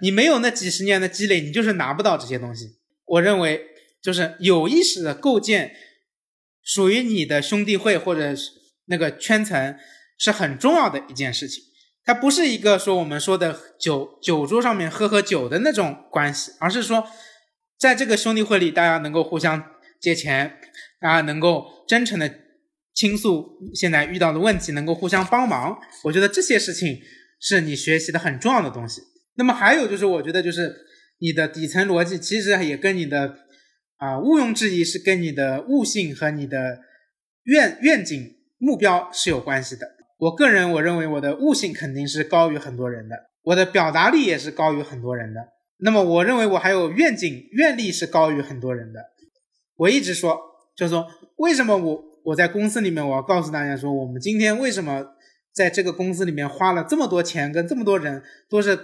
[0.01, 2.77] 你没有那几十年的积累，你就是拿不到这些东西。
[3.07, 3.61] 我认为
[4.05, 5.75] 就是有意识的构建
[6.63, 8.33] 属于你的兄弟会或者
[8.85, 9.77] 那个圈层。
[10.17, 11.61] 是很重要的一件事情，
[12.05, 17.05] 它不是一个说我们说的酒酒桌上面喝喝酒的那种关系，而是说，
[17.77, 20.61] 在这个兄弟会里，大家能够互相借钱，
[21.01, 22.33] 大家能够真诚的
[22.95, 25.77] 倾诉现在遇到的问题，能够互相帮忙。
[26.05, 27.01] 我觉得这些事情
[27.41, 29.03] 是你学习的很重要的东西。
[29.35, 30.73] 那么还有就是，我觉得就是
[31.19, 33.35] 你的底层逻辑其实也跟你的
[34.05, 36.81] 啊毋庸置疑是跟你的悟性和你的
[37.45, 39.87] 愿愿景目标是有关系的。
[40.19, 45.41] 我个人我认为我的悟性肯定是高于很多人的，我的表达力也是高于很多人的。
[45.79, 49.01] 那么我认为我还有愿景愿力是高于很多人的。
[49.77, 50.39] 我一直说，
[50.77, 55.15] 就说为什么我我在公司里面，我要告诉大家说，我们今天为什么
[55.53, 58.79] 在这个公司里面花了这么多钱，跟这么多人都是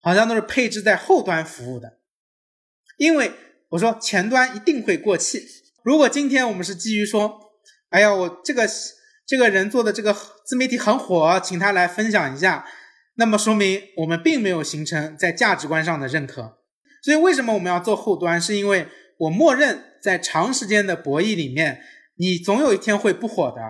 [0.00, 1.98] 好像都是配置在后端服务的，
[2.96, 3.30] 因为
[3.70, 5.46] 我说前端一定会过气。
[5.82, 7.40] 如果今天我们是基于说，
[7.90, 8.68] 哎呀，我这个。
[9.28, 12.64] 这个人做的这个自媒体很火，请他来分享一下，
[13.16, 16.58] 那么说明我们并没有形成在价值观上的认可。
[17.02, 18.40] 所以为什么我们要做后端？
[18.40, 18.86] 是因为
[19.18, 21.80] 我默认在长时间的博弈里面，
[22.18, 23.60] 你总有一天会不火的，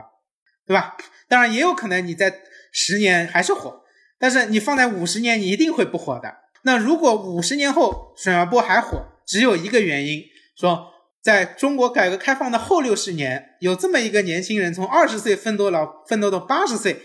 [0.66, 0.94] 对吧？
[1.26, 3.82] 当然也有可能你在十年还是火，
[4.18, 6.36] 但是你放在五十年，你一定会不火的。
[6.64, 10.22] 那如果五十年后沈阳波还火，只有一个原因，
[10.56, 10.92] 说。
[11.22, 16.98] 在中国改革开放的后六十年，有这么一个年轻人，从二十岁奋斗了，奋斗到八十岁，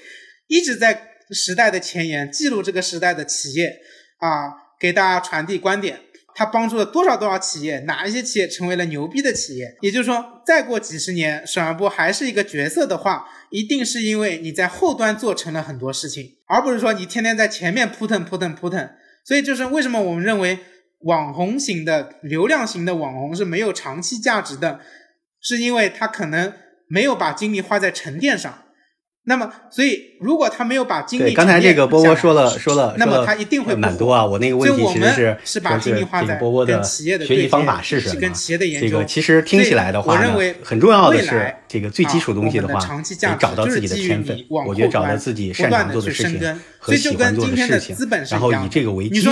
[0.46, 3.80] 一直在时代的前沿记录这个时代的企业
[4.20, 6.02] 啊，给大家传递观点。
[6.36, 7.80] 他帮助了多少多少企业？
[7.88, 9.76] 哪一些企业成为了牛逼的企业？
[9.82, 18.88] 也就是说，再过几十年，沈二波还是一个角色的话，一定是因为你在后端做成了很多事情，而不是说你天天在前面扑腾扑腾扑腾。
[19.26, 20.60] 所以，就是为什么我们认为。
[21.04, 24.80] 网红型的流量型的网红是没有长期价值的，
[25.42, 26.54] 是因为他可能
[26.88, 28.60] 没有把精力花在沉淀上。
[29.26, 34.26] 那么，所以如果他没有把精力，刚才这个波波说了说了，那么他一定会蛮多啊。
[34.26, 38.34] 我那个问题其实是是把精力花在波波的学习方法是什么？
[38.80, 44.36] 这个其实听起来的话呢，很重要的是这个最基础东西的话，得找到自己的天分。
[44.50, 47.96] 我觉得找到自己擅长做的事情和喜欢做的事情，
[48.32, 49.32] 然后以这个为基础。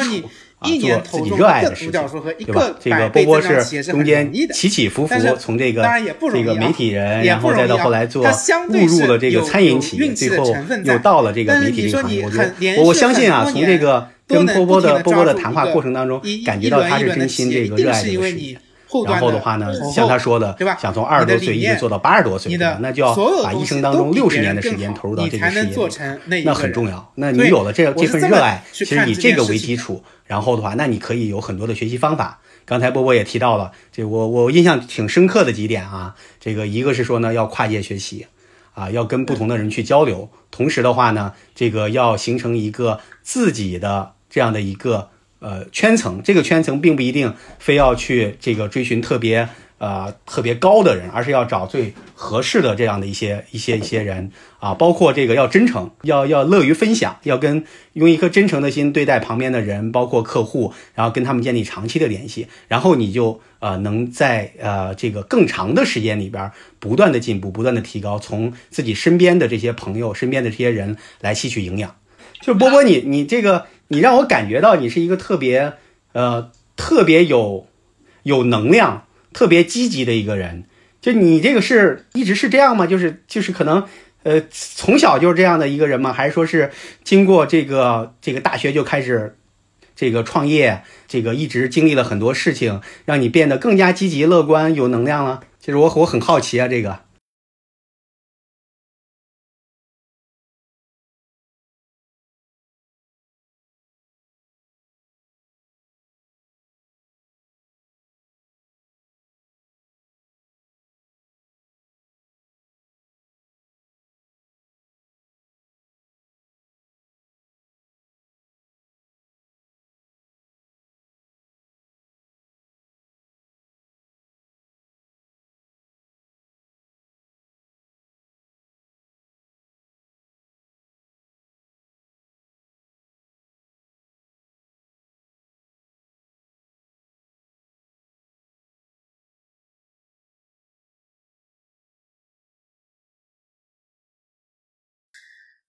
[0.59, 2.75] 啊，做自己热爱的事情，对吧？
[2.79, 5.85] 这个波波是中间起起伏伏，从这个
[6.33, 12.23] 这个媒体人，然后再到后来做误入了这个餐饮企业，最后又到了这个媒体这个行业。
[12.25, 18.57] 我觉得，我我相信啊，从这个跟波波的波波的谈话过程当中，感觉到他是真心这个热爱这个事业。
[19.05, 25.87] 然后的话呢，像他说的，对吧想从二十多岁一直做到八十多岁，那就要把一生当中六十年的时间投入到这个事业
[26.25, 27.11] 里，那很重要。
[27.15, 32.39] 那你有了这这份热爱，其实以这个为基础，然后的话，那你可以有很多的学习方法。
[32.65, 38.27] 刚才波波也提到了，这我我印象挺深刻的几点啊，这个一个是说呢，要跨界学习，
[38.73, 45.09] 啊，要跟不同的人去交流，同时的话呢，这个要形成一个自己的这样的一个
[45.39, 49.49] 呃圈层，这个圈层并不一定非要去这个追寻特别。
[49.79, 54.29] 呃，特别高的人，而是要找最合适的这样的一些一些一些人
[54.59, 57.63] 啊，包括这个要真诚，要要乐于分享，要跟
[57.93, 71.95] 用一颗真诚的心对待旁边的人，包括客户，然后跟他们建立长期的联系，然后你就呃能在呃这个更长的时间里边不断的进步，不断的提高，从自己身边的这些朋友、身边的这些人来吸取营养。
[72.41, 75.73] 就波波，你你这个你让我感觉到你是一个特别
[76.13, 77.67] 呃特别有
[78.23, 79.05] 有能量。
[79.31, 80.63] 特别积极的一个人，
[81.01, 82.87] 就你这个是一直是这样吗？
[82.87, 83.85] 就是就是可能，
[84.23, 86.11] 呃，从小就是这样的一个人吗？
[86.11, 86.71] 还是说是
[87.03, 89.37] 经过这个这个大学就开始
[89.95, 95.41] 这个创业，这个一直经历了很多事情，让你变得更加积极、乐观、有能量了？
[95.59, 97.01] 其实我我很好奇啊，这个。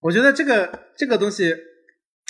[0.01, 1.55] 我觉得这个这个东西，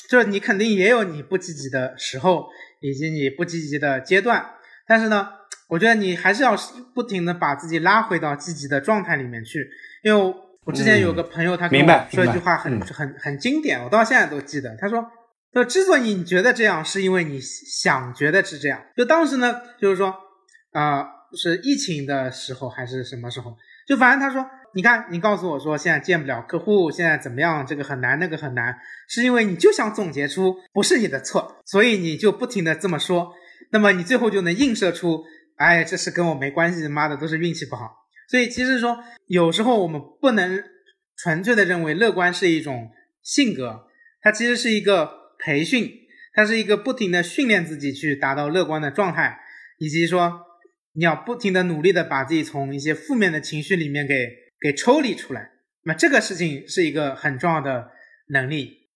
[0.08, 2.46] 就是你肯定也有你不积极的时候，
[2.80, 4.44] 以及你不积极的阶段。
[4.88, 5.28] 但是呢，
[5.68, 6.56] 我觉得你还是要
[6.92, 9.64] 不停的把自己拉回到积极的状态里面去。
[10.02, 14.76] 因为我之前有个朋友，他跟我说一句话很很很经典，我到现在都记得。
[14.76, 15.06] 他说
[15.54, 20.12] ：“说之所以你觉得这样，是因为你想觉得是这样。”就当时呢，就是说
[20.72, 21.06] 啊，
[21.36, 23.56] 是疫情的时候还是什么时候？
[23.86, 24.44] 就反正他说。
[24.72, 27.66] 你看，你告诉我说现在见不了客户，现在怎么样？
[27.66, 33.32] 这个很难，那个很难，是因为你就想总结出不是你的错，所以你就不停的这么说，
[33.72, 35.24] 那么你最后就能映射出，
[35.56, 37.90] 哎，这是跟我没关系，妈的都是运气不好。
[38.28, 40.62] 所以其实说，有时候我们不能
[41.16, 42.90] 纯粹的认为乐观是一种
[43.24, 43.88] 性格，
[44.22, 45.10] 它其实是一个
[45.40, 45.90] 培训，
[46.32, 49.40] 它是一个不停的训练自己去达到乐观的状态，
[49.78, 50.42] 以及说
[50.92, 54.14] 你要不停的努力的把自己从一些负面的情绪里面给。
[54.60, 55.52] 给抽离出来，
[55.84, 57.92] 那这个事情是一个很重要的
[58.28, 58.88] 能力，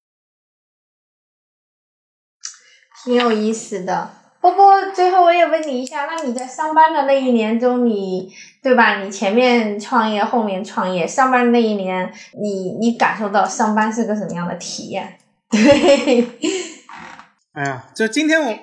[3.03, 4.11] 挺有意思的。
[4.43, 8.31] 波波，最后我也问你一下，那你在上班的那一年中，你
[8.63, 9.03] 对吧？
[9.03, 15.19] 你前面创业，后面创业，上班那一年，你你感受到上班是个什么样的体验？
[15.49, 16.29] 对。
[17.53, 18.55] 哎呀，就今天我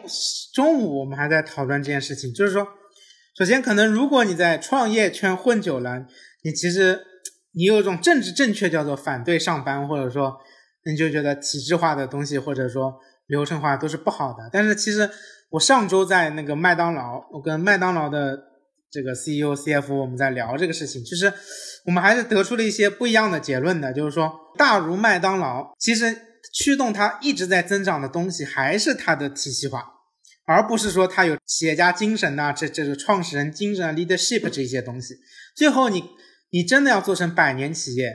[0.54, 2.68] 中午我们还在讨论这件事情，就是说，
[3.36, 6.06] 首先可能如果你在创业圈混久了。
[6.44, 7.00] 你其实
[7.54, 10.38] 你有一种政治正确，叫做反对上班，或者说
[10.86, 12.96] 你就觉得体制化的东西或者说
[13.28, 14.50] 流程化都是不好的。
[14.52, 15.10] 但是其实
[15.50, 18.40] 我上周在那个麦当劳，我跟麦当劳的
[18.90, 21.32] 这个 CEO、CF 我们在聊这个事情，其实
[21.86, 23.94] 我们还是得出了一些不一样的结论的。
[23.94, 26.18] 就是说，大如麦当劳，其实
[26.54, 29.84] 驱动它一直在增长的东西还是它的体系化，
[30.46, 35.16] 而不是说它有企业家精神呐，这这个创始人精神、leadership 这些东西。
[35.56, 36.04] 最后你。
[36.52, 38.12] 你真的要做成百年企业，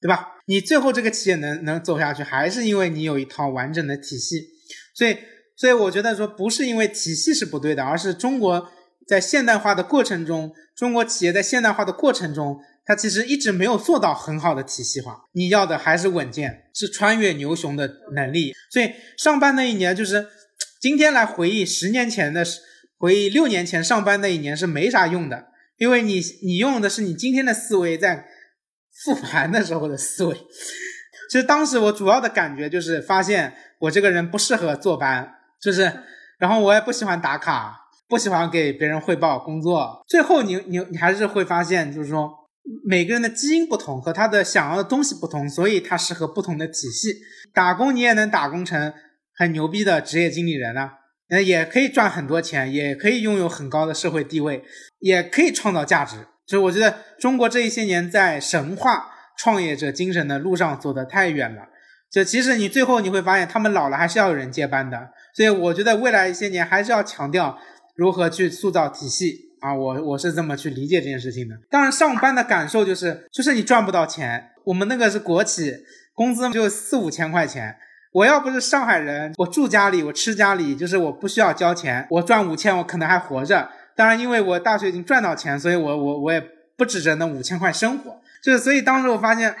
[0.00, 0.36] 对吧？
[0.46, 4.48] 你最后这个企业能能走下去，还是因为你有一套完整的体系。
[4.94, 5.16] 所以，
[5.56, 8.70] 所以我觉得说，不是因为体系是不对的，而是中国
[9.06, 15.24] 在现代化的过程中，中国企业在现代化的过程中，它其实一直没有做到很好的体系化。
[15.32, 18.52] 你要的还是稳健，是穿越牛熊的能力。
[18.70, 20.26] 所以，上班那一年，就是
[20.80, 22.44] 今天来回忆十年前的，
[22.96, 25.48] 回忆六年前上班那一年是没啥用的。
[25.78, 28.26] 因为你你用的是你今天的思维在
[29.04, 30.34] 复盘的时候的思维，
[31.30, 36.02] 其实当时我主要的感觉就是发现我这个人不适合坐班，就是，
[36.38, 37.76] 然后我也不喜欢打卡，
[38.08, 40.04] 不喜欢给别人汇报工作。
[40.08, 42.28] 最后你你你还是会发现，就是说
[42.84, 47.14] 每个人的基因不同和他的想要的东西不同，所以他适合不同的体系。
[47.54, 48.92] 打工你也能打工成
[49.34, 50.97] 很牛逼的职业经理人啊。
[51.30, 54.62] 那，也可以赚很多钱，也可以拥有很高的社会地位，
[55.00, 56.16] 也可以创造价值。
[56.46, 61.68] 就是我觉得中国这一些年在神话创业者精神的路上走得太远了。
[62.10, 65.10] 就其实你最后你会发现，他们老了还是要有人接班的。
[65.34, 67.58] 所以我觉得未来一些年还是要强调
[67.94, 69.74] 如何去塑造体系啊。
[69.74, 71.54] 我我是这么去理解这件事情的。
[71.70, 74.52] 当然，上班的感受就是就是你赚不到钱。
[74.64, 75.74] 我们那个是国企，
[76.14, 77.76] 工资就四五千块钱。
[78.12, 83.68] 我要不是上海人，我住家里，我吃家里，就是我不需要交钱，我赚五千，我可能还活着。
[83.94, 86.42] 当然，因为我大学已经赚到钱，所以我我我也
[86.76, 88.20] 不指着那五千块生活。
[88.42, 89.54] 就是所以当时我发现，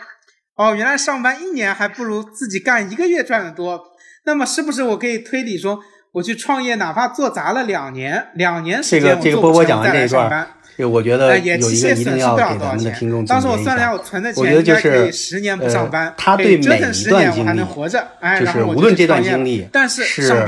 [0.56, 3.82] 哦，原来上班一年还不如自己干一个月赚的多。
[4.24, 5.80] 那么是不是我可以推理说，
[6.12, 10.48] 我去创业，哪怕做砸了两年，两年时间，这个波波讲的这一段。
[10.78, 13.92] 就我觉得有一个一定要给咱们的听众总结一下，
[14.36, 15.10] 我觉得就是
[15.60, 17.58] 呃，他对每一段经历，
[18.38, 20.46] 就是无论这段经历是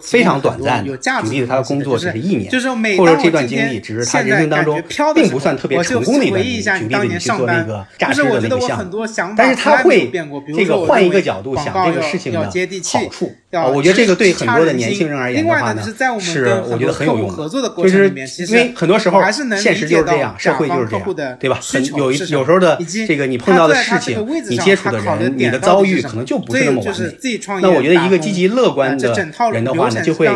[0.00, 2.50] 非常短暂的，举例子他的工作只是一年，
[2.96, 4.82] 或者这段经历只是他人生当中
[5.14, 6.30] 并不算特别成功的一
[6.62, 9.06] 段经历，举例子你去做那个诈尸的那个项目，
[9.36, 10.10] 但是他会
[10.56, 15.82] 这个换一个角度想这个事情的好处啊，我觉得这个对很多的年轻人而言的话呢，
[16.18, 17.48] 是我觉得很有用的，
[17.82, 18.08] 就是
[18.46, 19.18] 因为很多时候。
[19.58, 21.58] 现实就是这样，社会就是这样，对吧？
[21.62, 27.18] 很有一有时候的这个你碰到的事情，你接触的人，你的遭遇可能就不是那么完美。
[27.60, 29.14] 那我觉得一个积极乐观的
[29.52, 30.26] 人的话呢，就会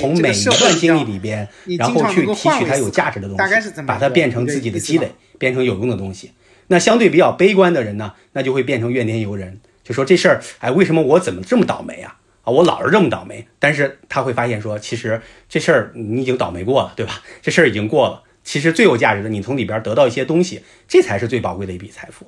[0.00, 1.46] 从每一段经历里边，
[1.78, 6.32] 然后去提取它有价值的东西，把它变成自己的积累，变成有用的东西。
[6.68, 12.16] 那相对比较悲观的人呢，那就会变成怨天尤人，就说这事儿，哎，为什么我怎么这么倒霉啊？
[12.42, 13.44] 啊，我老是这么倒霉。
[13.58, 17.20] 但是他会发现说，其实这事儿你已经倒霉过了，对吧？
[17.42, 18.22] 这事儿已经过了。
[18.42, 22.26] 其实最有价值的，你从里边得到一些东西，这才是最宝贵的一笔财富。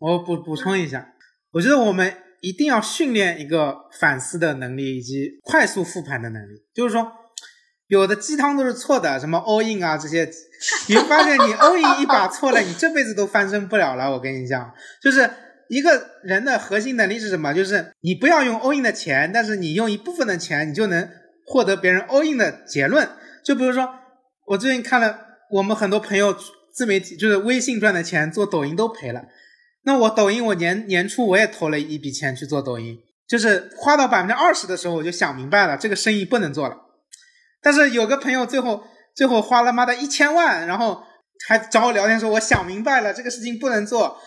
[0.00, 1.14] 我补补充一下，
[1.52, 6.62] 我觉得我们一定要训练一个反思的能力以及快速复盘的能力。
[6.74, 7.10] 就是说，
[7.86, 10.28] 有的鸡汤都是错的，什么 all in 啊这些，
[10.88, 14.10] 你发现你 all in 一把错了，你这辈子都翻身不了了。
[14.10, 14.72] 我跟你讲，
[15.02, 15.30] 就是
[15.68, 17.54] 一个人的核心能力是什么？
[17.54, 21.08] 就是你不要用 all in 的钱，但是你用一部分的钱，你就能
[21.46, 23.08] 获得别人 all in 的结论。
[23.42, 23.88] 就比如说，
[24.46, 25.18] 我最近看了
[25.50, 26.36] 我们很多朋友
[26.74, 29.22] 自媒体，就是微信赚的钱，做抖音都赔了。
[29.86, 36.76] 那我抖音，我年年初我也投了一笔钱去做抖音，就是花到百分之二十的时候，我就想明白了，这个生意不能做了。
[37.62, 38.82] 但是有个朋友最后
[39.14, 41.02] 最后花了妈的一千万，然后
[41.46, 44.18] 还找我聊天说，我想明白了，这个事情不能做。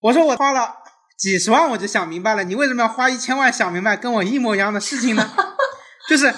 [0.00, 0.74] 我说我花了
[1.18, 5.26] 几十万，我就想明白了，你为什么要花一千万想明白跟我一模一样的事情呢？
[6.06, 6.30] 就是，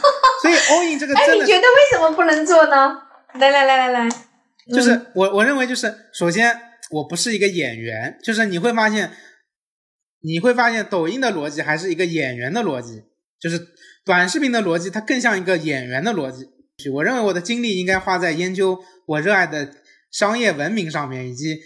[0.43, 3.03] 所以 all in 这个， 哎，你觉得为什么不能做呢？
[3.35, 4.09] 来来来来来，
[4.73, 6.70] 就是我我认为就是首先。
[6.91, 9.13] 我不是一个演员，就是你会发现，
[10.21, 13.05] 你会发现抖音的逻辑还是一个演员的逻辑，
[13.39, 13.69] 就是
[14.05, 16.49] 短视频的逻辑，它更像一个演员的逻辑。
[16.91, 19.75] 我认为我的精力应该花在研究我热爱的
[20.11, 21.61] 商业文明上面，以及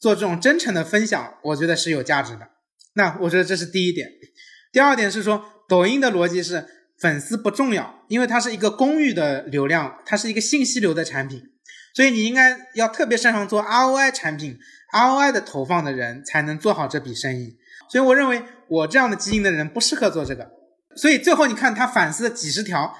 [0.00, 2.48] 做这种真诚的分享，我觉得是有价值的。
[2.94, 4.08] 那我觉得这是第一点。
[4.72, 6.66] 第二点是说，抖音的逻辑是
[6.98, 11.42] 粉丝不重要，因为它是一个公域的流量，它是一个信息流的产品。
[11.96, 14.58] 所以你应该要特别擅长做 ROI 产品
[14.92, 17.56] ，ROI 的投放的人才能做好这笔生意。
[17.90, 20.46] 所以我认为我这样的基因的人不适合做这个。
[20.94, 22.94] 所以最后你看他反思了几十条，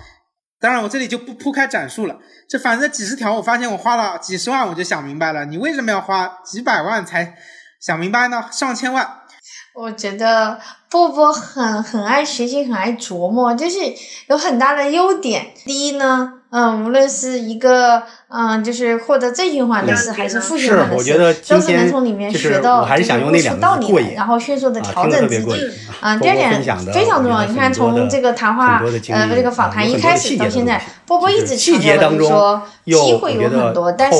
[0.58, 2.18] 当然我这里就不铺开展述了。
[2.48, 7.36] 这反思几十条，我发现我花了几十万，我就想明白了，你为什么要花几百万才
[7.78, 8.48] 想明白呢？
[8.50, 9.20] 上千万。
[9.74, 10.58] 我觉得
[10.90, 13.78] 波波很很爱学习，很爱琢磨，就是
[14.28, 15.48] 有很大的优点。
[15.64, 16.32] 第一呢。
[16.48, 25.70] 嗯，无论是一个嗯，就是获得正循环的事，还是负循环的事，都是能从里面学到还是想用那两道理，然后迅速的调整自己。
[26.00, 26.62] 啊，第二点
[26.94, 27.44] 非常重要。
[27.44, 28.80] 你看，从这个谈话
[29.10, 34.18] 呃这个访谈一开始到现在，波波一直强调说，机会有很多，但是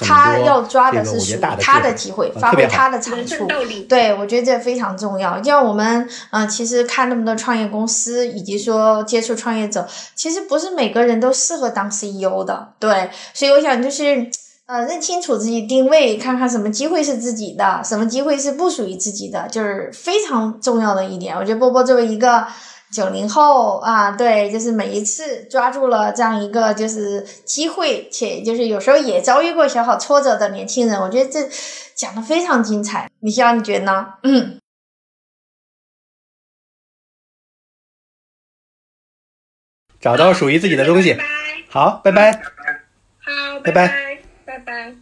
[0.00, 3.48] 他要抓的是属于他的机会，发挥他的长处。
[3.88, 5.38] 对，我觉得这非常重要。
[5.38, 11.74] 就像我们嗯，其实看那么多创业公司，以及说接触创业者，其实不是每个人都适合。
[11.74, 14.30] 当 CEO 的，对，所以我想就是，
[14.66, 21.36] 呃，认清楚自己定位，看看什么机会是自己的，什么机会是不属于自己的，就是非常重要的一点。
[21.36, 22.46] 我觉得波波作为一个
[22.92, 31.40] 九零后啊，对，就是每一次抓住了这样一个就是机会，且就是有时候也遭遇过小小挫折的年轻人，我觉得这
[31.96, 33.10] 讲的非常精彩。
[33.18, 34.06] 米肖，你觉得呢？
[34.22, 34.60] 嗯，
[40.04, 41.16] 找到属于自己的东西。
[41.70, 42.30] 好，拜拜。
[42.30, 44.94] 好，拜拜，拜拜。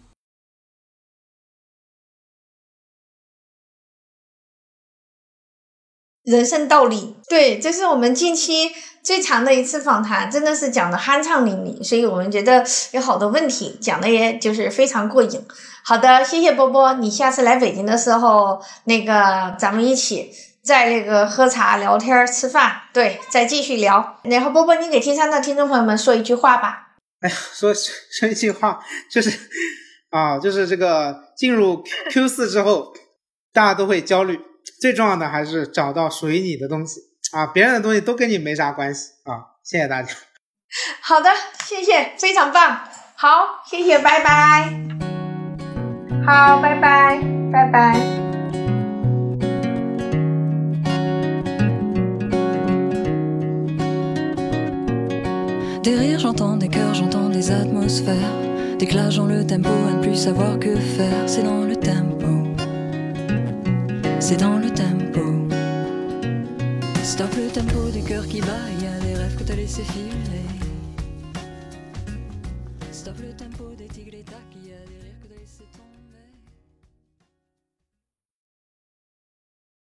[6.23, 8.71] 人生道理，对，这是我们近期
[9.03, 15.45] 最长的一次访谈，真的是讲的酣畅淋漓，所以我们觉得有好多问题讲的也就是非常过瘾。
[15.83, 20.31] 好的，谢谢波波，你下次来北京的时候，那个咱们一起
[20.65, 24.21] 在那个喝茶、聊天、吃饭，对，再继续聊。
[24.23, 26.95] 然后波波，你给 T 三的听众朋友们说一句话吧。
[27.21, 29.39] 哎呀，说说一句话， 就是
[30.11, 32.93] 啊，就是这个进入 Q 四之后，
[33.53, 34.41] 大家都会焦虑。
[34.81, 37.01] 最重要的还是找到属于你的东西
[37.33, 37.47] 啊！
[37.47, 39.59] 别人的东西都跟你没啥关系啊！
[39.65, 40.13] 谢谢大家。
[41.01, 41.31] 好的，
[41.65, 42.81] 谢谢，非常棒。
[43.17, 44.73] 好，谢谢，拜拜。
[46.27, 47.21] 好，拜拜，
[47.53, 48.22] 拜拜。
[55.83, 58.77] Des rires, j'entends des cœurs, j'entends des atmosphères.
[58.79, 61.29] Des classes dans le tempo à ne plus savoir que faire.
[61.29, 62.27] C'est dans le tempo.
[64.21, 65.23] C'est dans le tempo.
[67.03, 68.47] Stop le tempo du cœur qui bat.
[68.79, 70.42] Il y a des rêves que t'as laissé filer.